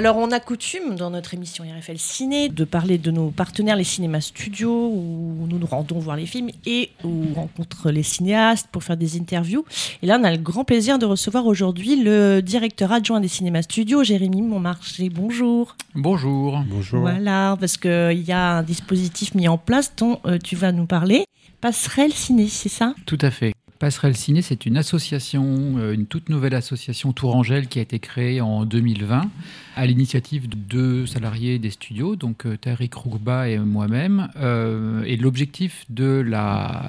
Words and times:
Alors, 0.00 0.16
on 0.16 0.30
a 0.30 0.40
coutume 0.40 0.96
dans 0.96 1.10
notre 1.10 1.34
émission 1.34 1.62
RFL 1.62 1.98
Ciné 1.98 2.48
de 2.48 2.64
parler 2.64 2.96
de 2.96 3.10
nos 3.10 3.28
partenaires, 3.28 3.76
les 3.76 3.84
cinémas 3.84 4.22
studios, 4.22 4.88
où 4.88 5.46
nous 5.46 5.58
nous 5.58 5.66
rendons 5.66 5.98
voir 5.98 6.16
les 6.16 6.24
films 6.24 6.48
et 6.64 6.88
où 7.04 7.26
on 7.30 7.34
rencontre 7.34 7.90
les 7.90 8.02
cinéastes 8.02 8.68
pour 8.72 8.82
faire 8.82 8.96
des 8.96 9.18
interviews. 9.18 9.62
Et 10.02 10.06
là, 10.06 10.16
on 10.18 10.24
a 10.24 10.30
le 10.30 10.38
grand 10.38 10.64
plaisir 10.64 10.98
de 10.98 11.04
recevoir 11.04 11.44
aujourd'hui 11.44 12.02
le 12.02 12.40
directeur 12.40 12.92
adjoint 12.92 13.20
des 13.20 13.28
cinémas 13.28 13.60
studios, 13.60 14.02
Jérémy 14.02 14.40
Montmarché. 14.40 15.10
Bonjour. 15.10 15.76
Bonjour. 15.94 16.62
Bonjour. 16.66 17.00
Voilà, 17.00 17.58
parce 17.60 17.76
qu'il 17.76 18.22
y 18.26 18.32
a 18.32 18.52
un 18.52 18.62
dispositif 18.62 19.34
mis 19.34 19.48
en 19.48 19.58
place 19.58 19.92
dont 19.98 20.18
euh, 20.24 20.38
tu 20.42 20.56
vas 20.56 20.72
nous 20.72 20.86
parler. 20.86 21.26
Passerelle 21.60 22.14
Ciné, 22.14 22.48
c'est 22.48 22.70
ça? 22.70 22.94
Tout 23.04 23.18
à 23.20 23.30
fait. 23.30 23.52
Passerelle 23.80 24.14
Ciné, 24.14 24.42
c'est 24.42 24.66
une 24.66 24.76
association, 24.76 25.78
euh, 25.78 25.94
une 25.94 26.04
toute 26.04 26.28
nouvelle 26.28 26.54
association 26.54 27.14
Tourangelle 27.14 27.66
qui 27.66 27.78
a 27.78 27.82
été 27.82 27.98
créée 27.98 28.42
en 28.42 28.66
2020 28.66 29.30
à 29.74 29.86
l'initiative 29.86 30.50
de 30.50 30.54
deux 30.54 31.06
salariés 31.06 31.58
des 31.58 31.70
studios, 31.70 32.14
donc 32.14 32.44
euh, 32.44 32.58
Tariq 32.58 32.94
Rougba 32.94 33.48
et 33.48 33.56
moi-même. 33.58 34.28
Euh, 34.36 35.02
et 35.04 35.16
l'objectif 35.16 35.86
de 35.88 36.22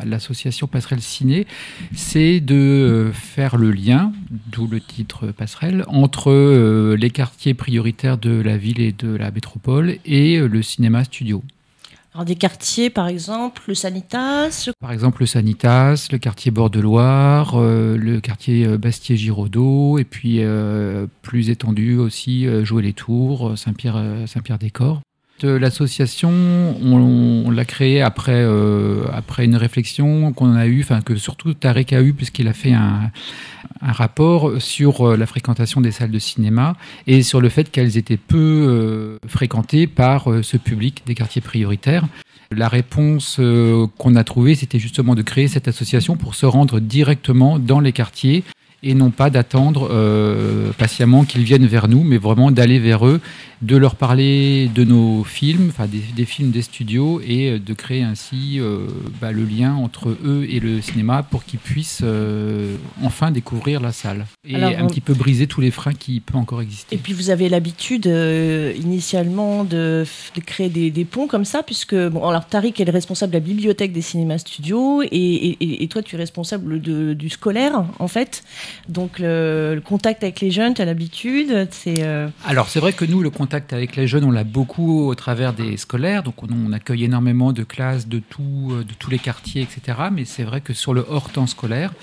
l'association 0.06 0.68
Passerelle 0.68 1.02
Ciné, 1.02 1.48
c'est 1.96 2.42
de 2.42 3.12
faire 3.14 3.56
le 3.56 3.72
lien, 3.72 4.12
d'où 4.48 4.68
le 4.68 4.82
titre 4.82 5.28
Passerelle, 5.28 5.86
entre 5.88 6.94
les 6.96 7.10
quartiers 7.10 7.54
prioritaires 7.54 8.18
de 8.18 8.32
la 8.32 8.58
ville 8.58 8.82
et 8.82 8.92
de 8.92 9.16
la 9.16 9.32
métropole 9.32 9.96
et 10.06 10.40
le 10.40 10.62
cinéma 10.62 11.06
studio. 11.06 11.42
Alors 12.14 12.26
des 12.26 12.36
quartiers, 12.36 12.90
par 12.90 13.08
exemple, 13.08 13.62
le 13.70 13.74
Sanitas 13.74 14.70
Par 14.82 14.92
exemple, 14.92 15.22
le 15.22 15.26
Sanitas, 15.26 16.10
le 16.12 16.18
quartier 16.18 16.52
Bord-de-Loire, 16.52 17.54
euh, 17.56 17.96
le 17.96 18.20
quartier 18.20 18.66
euh, 18.66 18.78
Bastier-Giraudot, 18.78 19.98
et 19.98 20.04
puis 20.04 20.40
euh, 20.42 21.08
plus 21.22 21.50
étendu 21.50 21.98
aussi, 21.98 22.46
Jouer-les-Tours, 22.66 23.58
Saint-Pierre, 23.58 24.04
Saint-Pierre-des-Corps 24.28 25.02
l'association, 25.44 26.32
on, 26.32 27.50
l'a 27.52 27.66
créée 27.66 28.02
après, 28.02 28.34
euh, 28.36 29.04
après 29.14 29.46
une 29.46 29.56
réflexion 29.56 30.32
qu'on 30.34 30.56
a 30.56 30.68
eue, 30.68 30.82
enfin 30.82 31.02
que 31.02 31.16
surtout 31.16 31.54
Tarek 31.54 31.94
a 31.94 32.02
eu, 32.02 32.14
puisqu'il 32.14 32.48
a 32.48 32.54
fait 32.54 32.74
un, 32.74 33.12
rapport 33.82 34.62
sur 34.62 35.10
euh, 35.10 35.18
la 35.18 35.26
fréquentation 35.26 35.82
des 35.82 35.92
salles 35.92 36.12
de 36.12 36.20
cinéma 36.20 36.76
et 37.08 37.24
sur 37.24 37.42
le 37.42 37.50
fait 37.50 37.72
qu'elles 37.72 37.98
étaient 37.98 38.18
peu 38.18 38.38
euh, 38.38 39.18
fréquentées 39.28 39.88
par 39.88 40.28
ce 40.44 40.58
public 40.58 41.04
des 41.06 41.16
quartiers 41.16 41.42
prioritaires. 41.42 42.06
La 42.52 42.68
réponse 42.68 43.40
qu'on 43.98 44.16
a 44.16 44.24
trouvée, 44.24 44.56
c'était 44.56 44.80
justement 44.80 45.16
de 45.16 45.22
créer 45.22 45.48
cette 45.48 45.68
association 45.68 46.18
pour 46.18 46.36
se 46.36 46.46
rendre 46.46 46.80
directement 46.80 47.60
dans 47.60 47.80
les 47.80 47.94
quartiers 47.94 48.44
et 48.84 48.94
non 48.94 49.10
pas 49.10 49.30
d'attendre 49.30 49.90
patiemment 50.78 51.24
qu'ils 51.24 51.44
viennent 51.44 51.66
vers 51.66 51.88
nous, 51.88 52.04
mais 52.04 52.18
vraiment 52.18 52.52
d'aller 52.52 52.78
vers 52.78 53.08
eux 53.08 53.22
de 53.62 53.78
leur 53.78 53.96
parler 53.96 54.70
de 54.74 54.84
nos 54.84 55.24
films, 55.24 55.68
enfin 55.70 55.88
des, 55.88 56.26
films 56.26 56.50
des 56.50 56.64
studios, 56.64 57.22
et 57.24 57.52
euh, 57.52 57.60
de 57.60 57.74
créer 57.74 58.02
ainsi 58.02 58.60
euh, 58.60 58.88
bah, 59.22 59.32
le 59.32 59.44
lien 59.44 59.76
entre 59.76 60.10
eux 60.10 60.48
et 60.50 60.60
le 60.60 60.82
cinéma 60.82 61.22
pour 61.22 61.44
qu'ils 61.46 61.60
puissent 61.60 62.02
euh, 62.04 62.76
enfin 63.04 63.30
découvrir 63.30 63.80
la 63.80 63.92
salle 63.92 64.26
et 64.48 64.56
un 64.56 64.88
petit 64.88 65.02
peu 65.02 65.14
briser 65.14 65.46
tous 65.46 65.62
les 65.62 65.70
freins 65.70 65.94
qui 65.94 66.20
peuvent 66.20 66.38
encore 66.38 66.62
exister. 66.62 66.96
Et 66.96 66.98
puis 66.98 67.14
vous 67.14 67.30
avez 67.30 67.50
l'habitude 67.50 68.06
initialement 68.06 69.64
de, 69.64 70.06
créer 70.46 70.70
des, 70.70 71.06
ponts 71.06 71.28
comme 71.28 71.46
ça, 71.46 71.62
puisque 71.62 71.96
bon, 71.96 72.28
alors 72.28 72.48
Tariq 72.48 72.82
est 72.82 72.86
le 72.86 72.92
responsable 72.92 73.32
de 73.32 73.38
la 73.38 73.44
bibliothèque 73.44 73.92
des 73.92 74.02
cinémas 74.02 74.40
studios, 74.40 75.04
et, 75.04 75.88
toi 75.90 76.02
tu 76.02 76.16
es 76.16 76.18
responsable 76.18 76.80
du 76.80 77.30
scolaire 77.30 77.86
en 78.00 78.08
fait. 78.08 78.44
Donc 78.90 79.20
le, 79.20 79.82
contact 79.86 80.24
avec 80.24 80.42
les 80.42 80.50
jeunes, 80.52 80.74
tu 80.74 80.82
as 80.82 80.86
l'habitude. 80.86 81.68
C'est 81.72 82.04
alors 82.46 82.70
c'est 82.70 82.80
vrai 82.80 82.94
que 82.94 83.06
nous 83.06 83.22
le 83.22 83.30
contact 83.30 83.51
avec 83.54 83.96
les 83.96 84.08
jeunes, 84.08 84.24
on 84.24 84.32
l'a 84.32 84.44
beaucoup 84.44 85.08
au 85.08 85.16
travers 85.16 85.54
des 85.54 85.78
scolaires. 85.78 86.24
Donc, 86.24 86.44
on, 86.44 86.72
accueille 86.72 87.04
énormément 87.04 87.54
de 87.54 87.64
classes 87.64 88.08
de, 88.08 88.22
euh, 88.40 88.84
tous 89.00 89.10
les 89.10 89.20
quartiers, 89.20 89.62
etc. 89.62 89.98
Mais 90.12 90.26
c'est 90.26 90.44
vrai 90.44 90.62
que 90.62 90.74
sur 90.74 90.94
le 90.94 91.06
hors 91.10 91.30
temps 91.30 91.48
scolaire, 91.48 91.94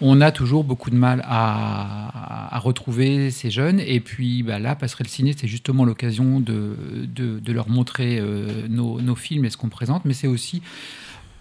on 0.00 0.20
a 0.20 0.32
toujours 0.32 0.64
beaucoup 0.64 0.90
de 0.90 0.96
mal 0.96 1.22
à, 1.24 2.58
retrouver 2.58 3.30
ces 3.30 3.50
jeunes. 3.50 3.80
Et 3.80 4.00
puis 4.00 4.42
bah, 4.42 4.58
là, 4.58 4.74
Passerelle 4.74 5.08
Ciné, 5.08 5.34
c'est 5.36 5.48
justement 5.48 5.84
l'occasion 5.84 6.40
de, 6.40 6.76
de, 7.06 7.52
leur 7.52 7.68
montrer 7.68 8.18
euh, 8.18 8.66
nos, 8.68 9.00
nos, 9.00 9.14
films 9.14 9.44
et 9.44 9.50
ce 9.50 9.56
qu'on 9.56 9.68
présente. 9.68 10.04
Mais 10.04 10.14
c'est 10.14 10.28
aussi 10.28 10.62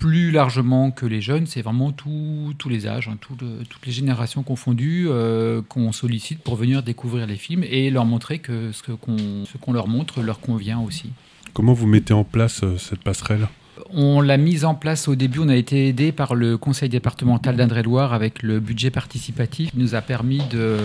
plus 0.04 0.32
largement 0.32 0.92
que 0.92 1.06
les 1.06 1.22
jeunes, 1.22 1.46
c'est 1.48 1.62
vraiment 1.62 1.94
tous 1.94 2.54
les 2.70 2.88
âges, 2.88 3.08
hein, 3.08 3.16
toutes 3.22 3.86
les 3.86 3.92
générations 3.94 4.44
confondues 4.44 5.06
euh, 5.08 5.62
qu'on 5.70 5.94
sollicite 5.94 6.44
pour 6.44 6.58
venir 6.58 6.84
découvrir 6.84 7.26
les 7.26 7.38
films 7.38 7.64
et 7.64 7.90
leur 7.90 8.04
montrer 8.04 8.40
que 8.40 8.74
ce 8.74 8.92
qu'on 8.92 9.72
leur 9.72 9.88
montre 9.88 10.22
leur 10.22 10.42
convient 10.42 10.82
aussi. 10.82 11.12
Comment 11.54 11.72
vous 11.72 11.88
mettez 11.88 12.14
en 12.14 12.26
place 12.26 12.64
euh, 12.66 12.78
cette 12.78 13.00
passerelle? 13.00 13.48
On 13.92 14.20
l'a 14.20 14.36
mise 14.36 14.66
en 14.66 14.76
place 14.76 15.08
au 15.08 15.16
début, 15.16 15.40
on 15.40 15.48
a 15.48 15.56
été 15.56 15.88
aidé 15.88 16.12
par 16.12 16.36
le 16.36 16.58
conseil 16.58 16.90
départemental 16.90 17.56
d'Indre-et-Loire 17.56 18.12
avec 18.12 18.44
le 18.44 18.60
budget 18.60 18.92
participatif. 18.92 19.72
Qui 19.72 19.78
nous 19.78 19.96
a 19.96 20.02
permis 20.02 20.42
de 20.52 20.80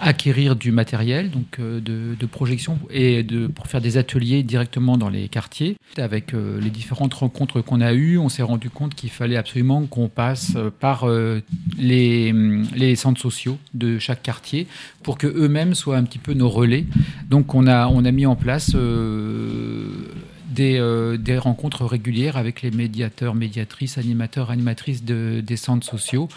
acquérir 0.00 0.56
du 0.56 0.72
matériel 0.72 1.30
donc 1.30 1.58
euh, 1.58 1.80
de, 1.80 2.26
projection 2.26 2.78
et 2.90 3.22
de, 3.22 3.46
pour 3.46 3.66
faire 3.66 3.80
des 3.80 3.96
ateliers 3.96 4.42
directement 4.42 4.96
dans 4.98 5.08
les 5.08 5.28
quartiers. 5.28 5.76
Avec 5.96 6.34
euh, 6.34 6.60
les 6.60 6.70
différentes 6.70 7.14
rencontres 7.14 7.60
qu'on 7.60 7.80
a 7.80 7.92
eues, 7.92 8.18
on 8.18 8.28
s'est 8.28 8.42
rendu 8.42 8.70
compte 8.70 8.94
qu'il 8.94 9.10
fallait 9.10 9.36
absolument 9.36 9.86
qu'on 9.86 10.08
passe 10.08 10.52
euh, 10.56 10.70
par 10.70 11.06
les, 11.78 12.32
les, 12.74 12.96
centres 12.96 13.20
sociaux 13.20 13.58
de 13.74 13.98
chaque 13.98 14.22
quartier 14.22 14.66
pour 15.02 15.18
que 15.18 15.26
eux-mêmes 15.26 15.74
soient 15.74 15.96
un 15.96 16.04
petit 16.04 16.18
peu 16.18 16.34
nos 16.34 16.48
relais. 16.48 16.84
Donc 17.28 17.54
on 17.54 17.66
a, 17.66 17.86
on 17.88 18.04
a 18.04 18.10
mis 18.10 18.26
en 18.26 18.36
place 18.36 18.74
des, 20.48 21.16
des, 21.18 21.38
rencontres 21.38 21.84
régulières 21.84 22.36
avec 22.36 22.62
les 22.62 22.70
médiateurs, 22.70 23.34
médiatrices, 23.34 23.98
animateurs, 23.98 24.50
animatrices 24.50 25.04
de, 25.04 25.40
des 25.44 25.56
centres 25.56 25.86
sociaux 25.86 26.28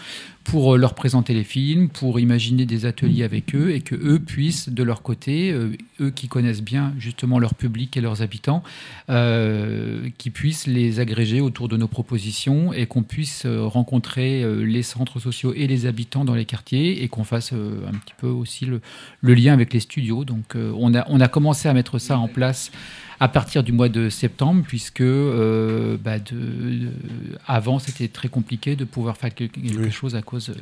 pour 0.44 0.74
euh, 0.74 0.76
leur 0.76 0.94
présenter 0.94 1.34
les 1.34 1.44
films, 1.44 1.88
pour 1.88 2.20
imaginer 2.20 2.66
des 2.66 2.86
ateliers 2.86 3.24
avec 3.24 3.54
eux 3.54 3.72
et 3.72 3.80
que 3.80 3.94
eux 3.94 4.18
puissent 4.18 4.68
de 4.68 4.82
leur 4.82 5.02
côté, 5.02 5.50
euh, 5.50 5.76
eux 6.00 6.10
qui 6.10 6.28
connaissent 6.28 6.62
bien 6.62 6.94
justement 6.98 7.38
leur 7.38 7.54
public 7.54 7.96
et 7.96 8.00
leurs 8.00 8.22
habitants, 8.22 8.62
euh, 9.10 10.08
qui 10.18 10.30
puissent 10.30 10.66
les 10.66 11.00
agréger 11.00 11.40
autour 11.40 11.68
de 11.68 11.76
nos 11.76 11.88
propositions 11.88 12.72
et 12.72 12.86
qu'on 12.86 13.02
puisse 13.02 13.46
rencontrer 13.46 14.44
les 14.64 14.82
centres 14.82 15.20
sociaux 15.20 15.52
et 15.54 15.66
les 15.66 15.86
habitants 15.86 16.24
dans 16.24 16.34
les 16.34 16.44
quartiers 16.44 17.02
et 17.02 17.08
qu'on 17.08 17.24
fasse 17.24 17.52
un 17.52 17.98
petit 17.98 18.14
peu 18.18 18.26
aussi 18.26 18.66
le, 18.66 18.80
le, 19.20 19.34
lien 19.34 19.52
avec 19.52 19.72
les 19.72 19.80
studios. 19.80 20.24
Donc 20.24 20.54
on, 20.54 20.94
a, 20.94 21.04
on 21.08 21.20
a 21.20 21.28
commencé 21.28 21.68
à 21.68 21.74
mettre 21.74 21.98
ça 21.98 22.18
en 22.18 22.28
place 22.28 22.70
à 23.22 23.28
partir 23.28 23.62
du 23.62 23.70
mois 23.70 23.88
de 23.88 24.08
septembre, 24.08 24.64
puisque 24.66 25.00
euh, 25.00 25.96
bah 25.96 26.18
de, 26.18 26.90
avant 27.46 27.78
c'était 27.78 28.08
très 28.08 28.26
compliqué 28.26 28.74
de 28.74 28.84
pouvoir 28.84 29.16
faire 29.16 29.32
quelque, 29.32 29.90
chose 29.90 30.16
à 30.16 30.22
cause 30.22 30.48
de 30.48 30.56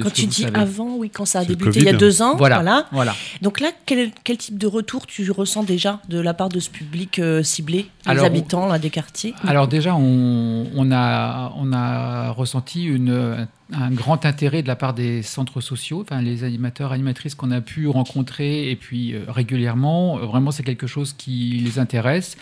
quand 0.00 0.12
tu 0.12 0.26
dis 0.26 0.46
avant, 0.54 0.96
oui, 0.96 1.10
quand 1.10 1.24
ça 1.24 1.40
a 1.40 1.44
débuté 1.44 1.80
il 1.80 1.84
y 1.84 1.88
a 1.88 1.92
deux 1.92 2.22
ans, 2.22 2.36
voilà. 2.36 2.86
voilà. 2.92 3.14
Donc 3.42 3.60
là, 3.60 3.70
quel, 3.86 4.10
quel, 4.24 4.36
type 4.36 4.58
de 4.58 4.66
retour 4.66 5.06
tu 5.06 5.30
ressens 5.30 5.64
déjà 5.64 6.00
de 6.08 6.20
la 6.20 6.34
part 6.34 6.48
de 6.48 6.60
ce 6.60 6.70
public 6.70 7.18
euh, 7.18 7.42
ciblé, 7.42 7.86
les 8.06 8.20
habitants 8.20 8.66
là, 8.66 8.78
des 8.78 8.90
quartiers? 8.90 9.34
Alors 9.46 9.68
déjà, 9.68 9.94
on, 9.94 10.66
on, 10.74 10.92
a, 10.92 11.52
on 11.56 11.72
a 11.72 12.30
ressenti 12.30 12.84
une, 12.84 13.46
un 13.72 13.90
grand 13.90 14.24
intérêt 14.24 14.62
de 14.62 14.68
la 14.68 14.76
part 14.76 14.94
des 14.94 15.22
centres 15.22 15.60
sociaux, 15.60 16.02
enfin 16.02 16.20
les 16.22 16.44
animateurs, 16.44 16.92
animatrices 16.92 17.34
qu'on 17.34 17.50
a 17.50 17.60
pu 17.60 17.88
rencontrer 17.88 18.70
et 18.70 18.76
puis 18.76 19.14
euh, 19.14 19.24
régulièrement. 19.28 20.18
Euh, 20.18 20.26
vraiment, 20.26 20.50
c'est 20.50 20.62
quelque 20.62 20.86
chose 20.86 21.12
qui 21.12 21.60
les 21.64 21.78
intéresse. 21.78 22.36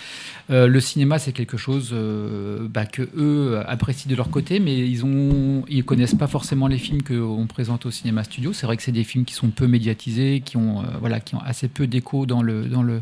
Euh, 0.51 0.67
le 0.67 0.81
cinéma, 0.81 1.19
c'est 1.19 1.33
quelque 1.33 1.57
chose 1.57 1.95
bah, 2.71 2.87
que 2.87 3.09
eux 3.17 3.61
apprécient 3.67 4.11
de 4.11 4.17
leur 4.17 4.31
côté, 4.31 4.61
mais 4.61 4.77
ils 4.79 5.05
ont, 5.05 5.65
ils 5.69 5.85
connaissent 5.85 6.15
pas 6.15 6.27
forcément 6.27 6.67
les 6.67 6.79
films 6.79 7.03
qu'on 7.39 7.47
présente 7.47 7.87
au 7.87 7.91
cinéma 7.91 8.25
studio. 8.25 8.53
C'est 8.53 8.67
vrai 8.67 8.77
que 8.77 8.83
c'est 8.83 8.93
des 8.93 9.05
films 9.05 9.25
qui 9.25 9.35
sont 9.35 9.49
peu 9.49 9.67
médiatisés, 9.67 10.43
qui 10.45 10.57
ont, 10.57 10.83
voilà, 11.01 11.21
qui 11.21 11.35
ont 11.35 11.41
assez 11.41 11.69
peu 11.69 11.87
d'écho 11.87 12.27
dans 12.27 12.43
le, 12.43 12.65
dans 12.65 12.83
le 12.83 13.01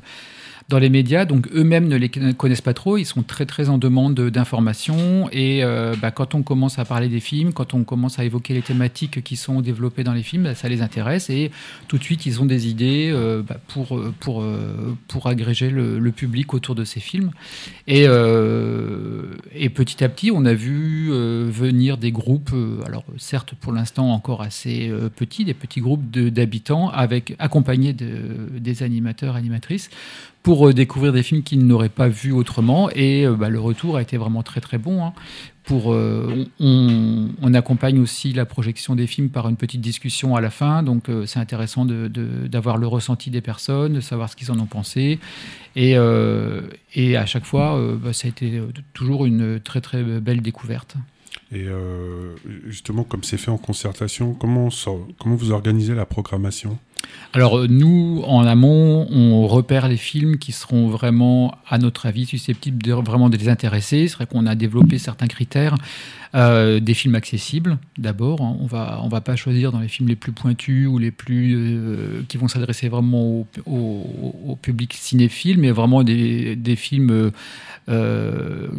dans 0.68 0.78
les 0.78 0.88
médias, 0.88 1.24
donc 1.24 1.48
eux-mêmes 1.54 1.86
ne 1.86 1.96
les 1.96 2.08
connaissent 2.08 2.60
pas 2.60 2.74
trop, 2.74 2.96
ils 2.96 3.04
sont 3.04 3.22
très 3.22 3.46
très 3.46 3.68
en 3.68 3.78
demande 3.78 4.18
d'informations 4.30 5.28
et 5.30 5.62
euh, 5.62 5.94
bah, 6.00 6.10
quand 6.10 6.34
on 6.34 6.42
commence 6.42 6.80
à 6.80 6.84
parler 6.84 7.08
des 7.08 7.20
films, 7.20 7.52
quand 7.52 7.72
on 7.72 7.84
commence 7.84 8.18
à 8.18 8.24
évoquer 8.24 8.52
les 8.52 8.62
thématiques 8.62 9.22
qui 9.22 9.36
sont 9.36 9.60
développées 9.60 10.02
dans 10.02 10.12
les 10.12 10.24
films, 10.24 10.42
bah, 10.44 10.54
ça 10.56 10.68
les 10.68 10.82
intéresse 10.82 11.30
et 11.30 11.52
tout 11.86 11.98
de 11.98 12.02
suite 12.02 12.26
ils 12.26 12.42
ont 12.42 12.46
des 12.46 12.66
idées 12.66 13.10
euh, 13.12 13.42
bah, 13.46 13.58
pour, 13.68 14.00
pour, 14.18 14.42
euh, 14.42 14.96
pour 15.06 15.28
agréger 15.28 15.70
le, 15.70 16.06
public 16.16 16.54
autour 16.54 16.74
de 16.74 16.84
ces 16.84 17.00
films. 17.00 17.30
Et, 17.86 18.04
et 18.04 19.68
petit 19.68 20.02
à 20.02 20.08
petit, 20.08 20.30
on 20.30 20.46
a 20.46 20.54
vu 20.54 21.10
venir 21.10 21.98
des 21.98 22.10
groupes, 22.10 22.54
alors 22.86 23.04
certes 23.18 23.54
pour 23.60 23.72
l'instant 23.72 24.14
encore 24.26 24.42
assez 24.42 24.92
petits, 25.14 25.44
des 25.44 25.54
petits 25.54 25.80
groupes 25.80 26.10
d'habitants 26.10 26.88
avec 26.88 27.36
accompagnés 27.38 27.92
de, 27.92 28.48
des 28.58 28.82
animateurs, 28.82 29.36
animatrices 29.36 29.88
pour 30.42 30.74
découvrir 30.74 31.12
des 31.12 31.22
films 31.22 31.42
qu'ils 31.42 31.64
n'auraient 31.64 31.88
pas 31.88 32.08
vus 32.08 32.32
autrement. 32.32 32.90
Et 32.90 33.24
bah, 33.28 33.48
le 33.50 33.60
retour 33.60 33.96
a 33.96 34.02
été 34.02 34.16
vraiment 34.16 34.42
très 34.42 34.60
très 34.60 34.78
bon. 34.78 35.04
Hein 35.04 35.12
pour, 35.66 35.92
euh, 35.92 36.46
on, 36.60 37.54
accompagne 37.54 37.98
aussi 37.98 38.32
la 38.32 38.46
projection 38.46 38.94
des 38.94 39.06
films 39.06 39.30
par 39.30 39.48
une 39.48 39.56
petite 39.56 39.80
discussion 39.80 40.36
à 40.36 40.40
la 40.40 40.50
fin, 40.50 40.82
donc 40.82 41.08
euh, 41.08 41.26
c'est 41.26 41.40
intéressant 41.40 41.84
d'avoir 41.84 42.76
le 42.76 42.86
ressenti 42.86 43.30
des 43.30 43.40
personnes, 43.40 43.94
de 43.94 44.00
savoir 44.00 44.30
ce 44.30 44.36
qu'ils 44.36 44.52
en 44.52 44.60
ont 44.60 44.66
pensé. 44.66 45.18
Et, 45.74 45.96
euh, 45.96 46.62
et 46.94 47.16
à 47.16 47.26
chaque 47.26 47.44
fois, 47.44 47.80
bah, 48.00 48.12
ça 48.12 48.28
a 48.28 48.30
été 48.30 48.62
toujours 48.92 49.26
une 49.26 49.60
très 49.60 49.80
très 49.80 50.02
belle 50.02 50.40
découverte. 50.40 50.96
Et 51.52 51.66
justement, 52.66 53.04
comme 53.04 53.22
c'est 53.22 53.38
fait 53.38 53.52
en 53.52 53.56
concertation, 53.56 54.34
comment, 54.34 54.68
comment 55.18 55.36
vous 55.36 55.52
organisez 55.52 55.94
la 55.94 56.04
programmation? 56.04 56.78
Alors 57.36 57.58
euh, 57.58 57.66
nous, 57.68 58.22
en 58.26 58.46
amont, 58.46 59.06
on 59.10 59.46
repère 59.46 59.88
les 59.88 59.98
films 59.98 60.38
qui 60.38 60.52
seront 60.52 60.88
vraiment, 60.88 61.58
à 61.68 61.76
notre 61.76 62.06
avis, 62.06 62.24
susceptibles 62.24 62.82
de 62.82 62.92
vraiment 62.92 63.28
de 63.28 63.36
les 63.36 63.50
intéresser. 63.50 64.08
C'est 64.08 64.14
vrai 64.14 64.26
qu'on 64.26 64.46
a 64.46 64.54
développé 64.54 64.96
certains 64.96 65.26
critères. 65.26 65.74
Euh, 66.34 66.80
des 66.80 66.92
films 66.92 67.14
accessibles, 67.14 67.78
d'abord. 67.98 68.42
Hein. 68.42 68.56
On 68.60 68.66
va, 68.66 69.00
on 69.02 69.08
va 69.08 69.20
pas 69.20 69.36
choisir 69.36 69.70
dans 69.70 69.80
les 69.80 69.88
films 69.88 70.08
les 70.08 70.16
plus 70.16 70.32
pointus 70.32 70.86
ou 70.86 70.98
les 70.98 71.10
plus 71.10 71.54
euh, 71.56 72.22
qui 72.28 72.36
vont 72.36 72.48
s'adresser 72.48 72.88
vraiment 72.88 73.46
au, 73.66 74.58
public 74.60 74.94
cinéphile, 74.94 75.58
mais 75.58 75.70
vraiment 75.70 76.02
des, 76.02 76.56
des 76.56 76.76
films 76.76 77.30
de 77.88 78.72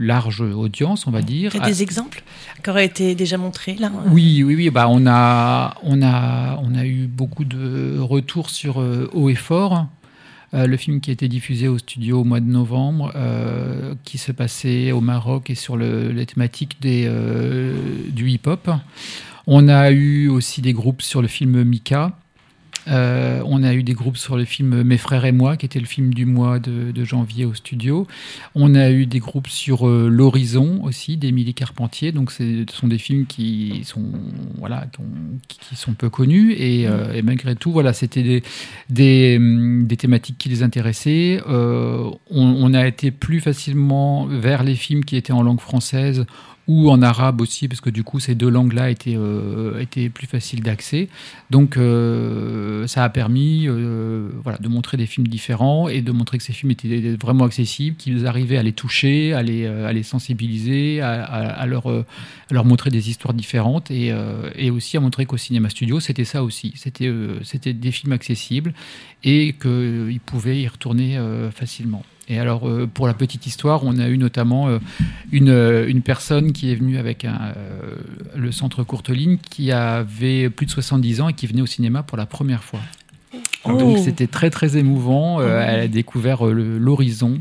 large 0.00 0.40
audience, 0.40 1.06
on 1.06 1.10
va 1.10 1.22
dire. 1.22 1.52
As 1.60 1.68
des 1.68 1.82
exemples 1.82 2.22
qui 2.62 2.70
auraient 2.70 2.86
été 2.86 3.14
déjà 3.14 3.36
montrés 3.36 3.74
là? 3.74 3.90
Oui, 4.10 4.42
oui, 4.44 4.54
oui. 4.54 4.70
Bah, 4.70 4.86
on, 4.88 5.06
a, 5.06 5.74
on, 5.82 6.02
a, 6.02 6.58
on 6.62 6.74
a 6.74 6.86
eu 6.86 7.01
beaucoup 7.06 7.44
de 7.44 7.98
retours 7.98 8.50
sur 8.50 8.80
euh, 8.80 9.10
Haut 9.12 9.28
et 9.28 9.34
Fort. 9.34 9.86
Euh, 10.54 10.66
le 10.66 10.76
film 10.76 11.00
qui 11.00 11.10
a 11.10 11.12
été 11.12 11.28
diffusé 11.28 11.68
au 11.68 11.78
studio 11.78 12.20
au 12.20 12.24
mois 12.24 12.40
de 12.40 12.46
novembre, 12.46 13.12
euh, 13.14 13.94
qui 14.04 14.18
se 14.18 14.32
passait 14.32 14.92
au 14.92 15.00
Maroc 15.00 15.48
et 15.50 15.54
sur 15.54 15.76
le, 15.76 16.12
les 16.12 16.26
thématiques 16.26 16.76
des, 16.80 17.10
du 18.10 18.28
hip-hop. 18.28 18.70
On 19.46 19.68
a 19.68 19.90
eu 19.90 20.28
aussi 20.28 20.60
des 20.60 20.72
groupes 20.72 21.02
sur 21.02 21.22
le 21.22 21.28
film 21.28 21.64
Mika, 21.64 22.16
euh, 22.88 23.42
on 23.46 23.62
a 23.62 23.74
eu 23.74 23.82
des 23.82 23.94
groupes 23.94 24.16
sur 24.16 24.36
le 24.36 24.44
film 24.44 24.82
Mes 24.82 24.98
frères 24.98 25.24
et 25.24 25.32
moi, 25.32 25.56
qui 25.56 25.66
était 25.66 25.80
le 25.80 25.86
film 25.86 26.12
du 26.14 26.26
mois 26.26 26.58
de, 26.58 27.04
janvier 27.04 27.44
au 27.44 27.54
studio. 27.54 28.06
On 28.54 28.74
a 28.74 28.90
eu 28.90 29.06
des 29.06 29.18
groupes 29.18 29.48
sur 29.48 29.88
euh, 29.88 30.08
L'Horizon 30.08 30.80
aussi, 30.84 31.16
d'Émilie 31.16 31.54
Carpentier. 31.54 32.12
Donc, 32.12 32.30
ce 32.30 32.64
sont 32.72 32.88
des 32.88 32.98
films 32.98 33.26
qui 33.26 33.82
sont, 33.84 34.04
voilà, 34.58 34.86
qui, 35.48 35.74
sont 35.74 35.94
peu 35.94 36.10
connus. 36.10 36.56
Euh, 36.58 37.12
et, 37.12 37.22
malgré 37.22 37.56
tout, 37.56 37.72
voilà, 37.72 37.92
c'était 37.92 38.22
des, 38.22 38.42
des, 38.88 39.96
thématiques 39.96 40.38
qui 40.38 40.48
les 40.48 40.62
intéressaient. 40.62 41.40
On, 41.46 42.18
on, 42.30 42.74
a 42.74 42.86
été 42.86 43.10
plus 43.10 43.40
facilement 43.40 44.26
vers 44.26 44.62
les 44.62 44.74
films 44.74 45.04
qui 45.04 45.16
étaient 45.16 45.32
en 45.32 45.42
langue 45.42 45.60
française 45.60 46.24
ou 46.68 46.90
en 46.90 47.02
arabe 47.02 47.40
aussi, 47.40 47.66
parce 47.66 47.80
que 47.80 47.90
du 47.90 48.04
coup, 48.04 48.20
ces 48.20 48.34
deux 48.34 48.48
langues-là 48.48 48.90
étaient, 48.90 49.16
euh, 49.16 49.80
étaient 49.80 50.08
plus 50.08 50.26
faciles 50.26 50.62
d'accès. 50.62 51.08
Donc, 51.50 51.76
euh, 51.76 52.86
ça 52.86 53.02
a 53.02 53.08
permis 53.08 53.64
euh, 53.66 54.28
voilà, 54.42 54.58
de 54.58 54.68
montrer 54.68 54.96
des 54.96 55.06
films 55.06 55.26
différents 55.26 55.88
et 55.88 56.02
de 56.02 56.12
montrer 56.12 56.38
que 56.38 56.44
ces 56.44 56.52
films 56.52 56.70
étaient 56.70 57.16
vraiment 57.20 57.44
accessibles, 57.44 57.96
qu'ils 57.96 58.26
arrivaient 58.26 58.58
à 58.58 58.62
les 58.62 58.72
toucher, 58.72 59.32
à 59.32 59.42
les, 59.42 59.66
à 59.66 59.92
les 59.92 60.04
sensibiliser, 60.04 61.00
à, 61.00 61.24
à, 61.24 61.66
leur, 61.66 61.88
à, 61.88 62.04
leur, 62.50 62.64
montrer 62.64 62.90
des 62.90 63.10
histoires 63.10 63.34
différentes 63.34 63.90
et, 63.90 64.12
et 64.54 64.70
aussi 64.70 64.96
à 64.96 65.00
montrer 65.00 65.26
qu'au 65.26 65.36
cinéma 65.36 65.68
studio, 65.68 65.98
c'était 65.98 66.24
ça 66.24 66.44
aussi. 66.44 66.72
C'était 66.76 67.12
c'était 67.42 67.72
des 67.72 67.90
films 67.90 68.12
accessibles 68.12 68.72
et 69.24 69.54
qu'ils 69.60 70.20
pouvaient 70.24 70.60
y 70.60 70.68
retourner 70.68 71.18
facilement. 71.54 72.04
Et 72.32 72.38
alors, 72.38 72.66
euh, 72.66 72.86
pour 72.86 73.06
la 73.06 73.12
petite 73.12 73.46
histoire, 73.46 73.84
on 73.84 73.98
a 73.98 74.08
eu 74.08 74.16
notamment 74.16 74.68
euh, 74.68 74.78
une, 75.32 75.50
euh, 75.50 75.86
une, 75.86 76.00
personne 76.00 76.52
qui 76.52 76.72
est 76.72 76.74
venue 76.74 76.96
avec 76.96 77.26
un, 77.26 77.52
le 78.34 78.50
centre 78.52 78.82
Courteline 78.84 79.36
qui 79.36 79.70
avait 79.70 80.48
plus 80.48 80.64
de 80.64 80.70
70 80.70 81.20
ans 81.20 81.28
et 81.28 81.34
qui 81.34 81.46
venait 81.46 81.60
au 81.60 81.66
cinéma 81.66 82.02
pour 82.02 82.16
la 82.16 82.24
première 82.24 82.64
fois. 82.64 82.80
Donc 83.66 83.98
oh. 83.98 84.02
c'était 84.02 84.26
très 84.26 84.48
très 84.48 84.78
émouvant. 84.78 85.36
Oh. 85.36 85.42
elle 85.42 85.80
a 85.80 85.88
découvert 85.88 86.44
l'horizon 86.44 87.40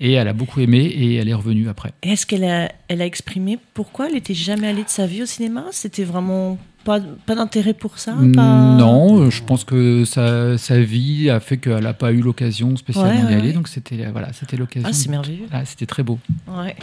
et 0.00 0.12
elle 0.12 0.28
a 0.28 0.34
beaucoup 0.34 0.60
aimé 0.60 0.84
et 0.84 1.14
elle 1.14 1.30
est 1.30 1.34
revenue 1.34 1.70
après. 1.70 1.92
Est-ce 2.02 2.26
qu'elle 2.26 2.44
a, 2.44 2.70
elle 2.88 3.00
a 3.00 3.06
exprimé 3.06 3.58
pourquoi 3.72 4.08
elle 4.08 4.14
n'était 4.14 4.34
jamais 4.34 4.68
allée 4.68 4.84
de 4.84 4.90
sa 4.90 5.06
vie 5.06 5.22
au 5.22 5.26
cinéma? 5.26 5.64
C'était 5.72 6.04
vraiment 6.04 6.58
pas, 6.86 7.00
pas 7.26 7.34
d'intérêt 7.34 7.74
pour 7.74 7.98
ça 7.98 8.14
Non, 8.14 9.28
je 9.28 9.42
pense 9.42 9.64
que 9.64 10.04
sa, 10.04 10.56
sa 10.56 10.80
vie 10.80 11.28
a 11.28 11.40
fait 11.40 11.58
qu'elle 11.58 11.82
n'a 11.82 11.92
pas 11.92 12.12
eu 12.12 12.22
l'occasion 12.22 12.76
spécialement 12.76 13.28
d'y 13.28 13.34
aller. 13.34 13.52
Donc 13.52 13.68
c'était 13.68 14.06
voilà, 14.10 14.32
c'était 14.32 14.56
l'occasion. 14.56 14.88
Ah, 14.88 14.92
c'est 14.94 15.10
merveilleux. 15.10 15.46
Ah, 15.52 15.64
c'était 15.64 15.86
très 15.86 16.02
beau. 16.02 16.18
Ouais. 16.48 16.76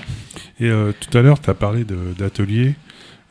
Et 0.60 0.70
euh, 0.70 0.92
tout 1.00 1.18
à 1.18 1.22
l'heure, 1.22 1.40
tu 1.40 1.50
as 1.50 1.54
parlé 1.56 1.86
d'ateliers. 2.18 2.76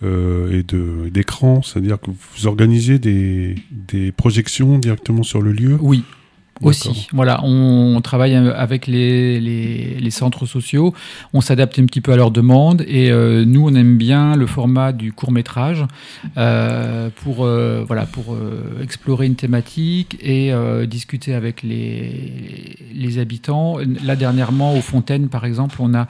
Euh, 0.04 0.58
et 0.58 0.64
d'écran, 1.12 1.62
c'est-à-dire 1.62 1.96
que 2.00 2.10
vous 2.10 2.46
organisez 2.48 2.98
des, 2.98 3.54
des 3.70 4.10
projections 4.10 4.80
directement 4.80 5.22
sur 5.22 5.40
le 5.40 5.52
lieu? 5.52 5.78
Oui, 5.80 6.02
aussi. 6.60 7.08
Voilà, 7.12 7.40
on, 7.44 8.00
travaille 8.02 8.34
avec 8.34 8.86
les, 8.86 10.10
centres 10.10 10.46
sociaux, 10.46 10.92
on 11.32 11.40
s'adapte 11.40 11.78
un 11.78 11.86
petit 11.86 12.00
peu 12.00 12.12
à 12.12 12.16
leurs 12.16 12.30
demandes 12.30 12.84
et 12.86 13.10
euh, 13.10 13.44
nous, 13.44 13.68
on 13.68 13.74
aime 13.74 13.96
bien 13.96 14.36
le 14.36 14.46
format 14.46 14.92
du 14.92 15.12
court 15.12 15.32
métrage 15.32 15.84
euh, 16.36 17.08
pour, 17.22 17.44
euh, 17.44 17.84
voilà, 17.86 18.06
pour 18.06 18.36
explorer 18.82 19.26
une 19.26 19.36
thématique 19.36 20.18
et 20.22 20.52
discuter 20.86 21.34
avec 21.34 21.62
les, 21.62 22.76
les 22.94 23.18
habitants. 23.18 23.78
Là, 24.04 24.16
dernièrement, 24.16 24.76
aux 24.76 24.82
Fontaines, 24.82 25.28
par 25.28 25.44
exemple, 25.44 25.76
on 25.80 25.94
a 25.94 26.06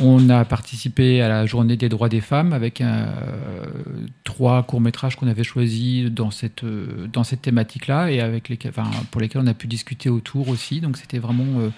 on 0.00 0.28
a 0.28 0.44
participé 0.44 1.22
à 1.22 1.28
la 1.28 1.46
journée 1.46 1.76
des 1.76 1.88
droits 1.88 2.08
des 2.08 2.20
femmes 2.20 2.52
avec 2.52 2.80
un, 2.80 3.08
trois 4.24 4.62
courts-métrages 4.62 5.16
qu'on 5.16 5.28
avait 5.28 5.44
choisis 5.44 6.10
dans 6.10 6.30
cette, 6.30 6.64
dans 7.12 7.24
cette 7.24 7.42
thématique-là 7.42 8.10
et 8.10 8.20
avec 8.20 8.48
les, 8.48 8.58
enfin, 8.68 8.84
pour 9.10 9.20
lesquels 9.20 9.42
on 9.42 9.46
a 9.46 9.54
pu 9.54 9.66
discuter 9.66 10.08
autour 10.08 10.48
aussi. 10.48 10.80
Donc 10.80 10.96
c'était 10.96 11.18
vraiment 11.18 11.60
euh, 11.60 11.70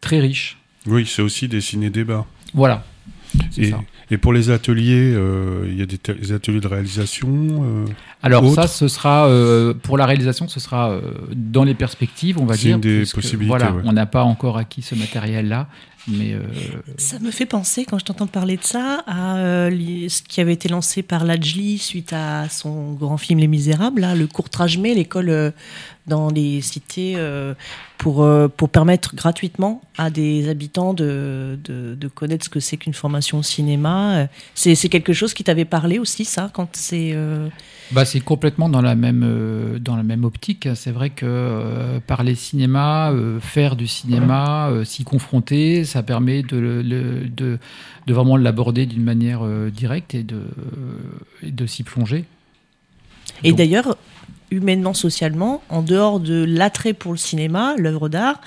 très 0.00 0.20
riche. 0.20 0.58
Oui, 0.86 1.06
c'est 1.06 1.22
aussi 1.22 1.48
des 1.48 1.60
ciné-débats. 1.60 2.26
Voilà. 2.54 2.84
Et, 3.56 3.70
et, 4.10 4.18
pour 4.18 4.32
les 4.32 4.50
ateliers, 4.50 5.12
euh, 5.14 5.64
il 5.68 5.78
y 5.78 5.82
a 5.82 5.86
des, 5.86 6.32
ateliers 6.32 6.58
de 6.58 6.66
réalisation 6.66 7.28
euh, 7.30 7.84
Alors 8.24 8.52
ça, 8.52 8.66
ce 8.66 8.88
sera 8.88 9.30
pour 9.84 9.96
la 9.96 10.06
réalisation, 10.06 10.48
ce 10.48 10.58
sera 10.58 10.98
dans 11.32 11.62
les 11.62 11.74
perspectives, 11.74 12.40
on 12.40 12.44
va 12.44 12.56
dire. 12.56 12.62
C'est 12.62 12.70
une 12.70 12.80
des 12.80 13.04
possibilités. 13.12 13.46
Voilà, 13.46 13.76
on 13.84 13.92
n'a 13.92 14.06
pas 14.06 14.24
encore 14.24 14.58
acquis 14.58 14.82
ce 14.82 14.96
matériel-là, 14.96 15.68
mais 16.08 16.34
ça 16.96 17.18
me 17.18 17.30
fait 17.30 17.46
penser, 17.46 17.84
quand 17.84 17.98
je 17.98 18.04
t'entends 18.04 18.26
parler 18.26 18.56
de 18.56 18.64
ça, 18.64 19.04
à 19.06 19.36
ce 19.70 20.22
qui 20.22 20.40
avait 20.40 20.54
été 20.54 20.68
lancé 20.68 21.02
par 21.02 21.24
Lajli 21.24 21.78
suite 21.78 22.12
à 22.12 22.48
son 22.48 22.92
grand 22.92 23.18
film 23.18 23.38
Les 23.38 23.46
Misérables, 23.46 24.06
le 24.14 24.26
court 24.26 24.48
mais 24.78 24.94
l'école 24.94 25.52
dans 26.06 26.28
les 26.28 26.60
cités 26.60 27.14
euh, 27.16 27.54
pour, 27.98 28.22
euh, 28.22 28.48
pour 28.48 28.68
permettre 28.68 29.14
gratuitement 29.14 29.80
à 29.96 30.10
des 30.10 30.48
habitants 30.48 30.92
de, 30.92 31.58
de, 31.64 32.08
connaître 32.08 32.44
ce 32.44 32.50
que 32.50 32.60
c'est 32.60 32.76
qu'une 32.76 32.94
formation 32.94 33.38
au 33.38 33.42
cinéma. 33.42 34.26
C'est 34.54 34.88
quelque 34.88 35.12
chose 35.12 35.32
qui 35.32 35.44
t'avait 35.44 35.64
parlé 35.64 35.98
aussi, 35.98 36.24
ça, 36.24 36.50
quand 36.52 36.76
c'est... 36.76 37.14
Euh, 37.90 37.94
bah, 37.94 38.04
c'est 38.04 38.20
complètement 38.20 38.68
dans 38.68 38.82
la 38.82 38.94
même, 38.94 39.78
dans 39.80 39.96
la 39.96 40.02
même 40.02 40.24
optique. 40.24 40.68
C'est 40.74 40.90
vrai 40.90 41.10
que 41.10 41.98
parler 42.06 42.34
cinéma, 42.34 43.12
faire 43.40 43.76
du 43.76 43.86
cinéma, 43.86 44.70
s'y 44.84 45.04
confronter, 45.04 45.84
ça 45.84 46.02
permet 46.02 46.42
de, 46.42 46.82
de, 46.82 47.28
de, 47.28 47.58
de 48.06 48.14
vraiment 48.14 48.36
l'aborder 48.36 48.86
d'une 48.86 49.04
manière 49.04 49.42
directe 49.70 50.14
et 50.14 50.22
de, 50.22 50.42
de 51.42 51.66
s'y 51.66 51.82
plonger. 51.82 52.24
Et 53.44 53.52
d'ailleurs, 53.52 53.96
humainement, 54.50 54.94
socialement, 54.94 55.62
en 55.68 55.82
dehors 55.82 56.20
de 56.20 56.44
l'attrait 56.44 56.92
pour 56.92 57.12
le 57.12 57.18
cinéma, 57.18 57.74
l'œuvre 57.78 58.08
d'art. 58.08 58.40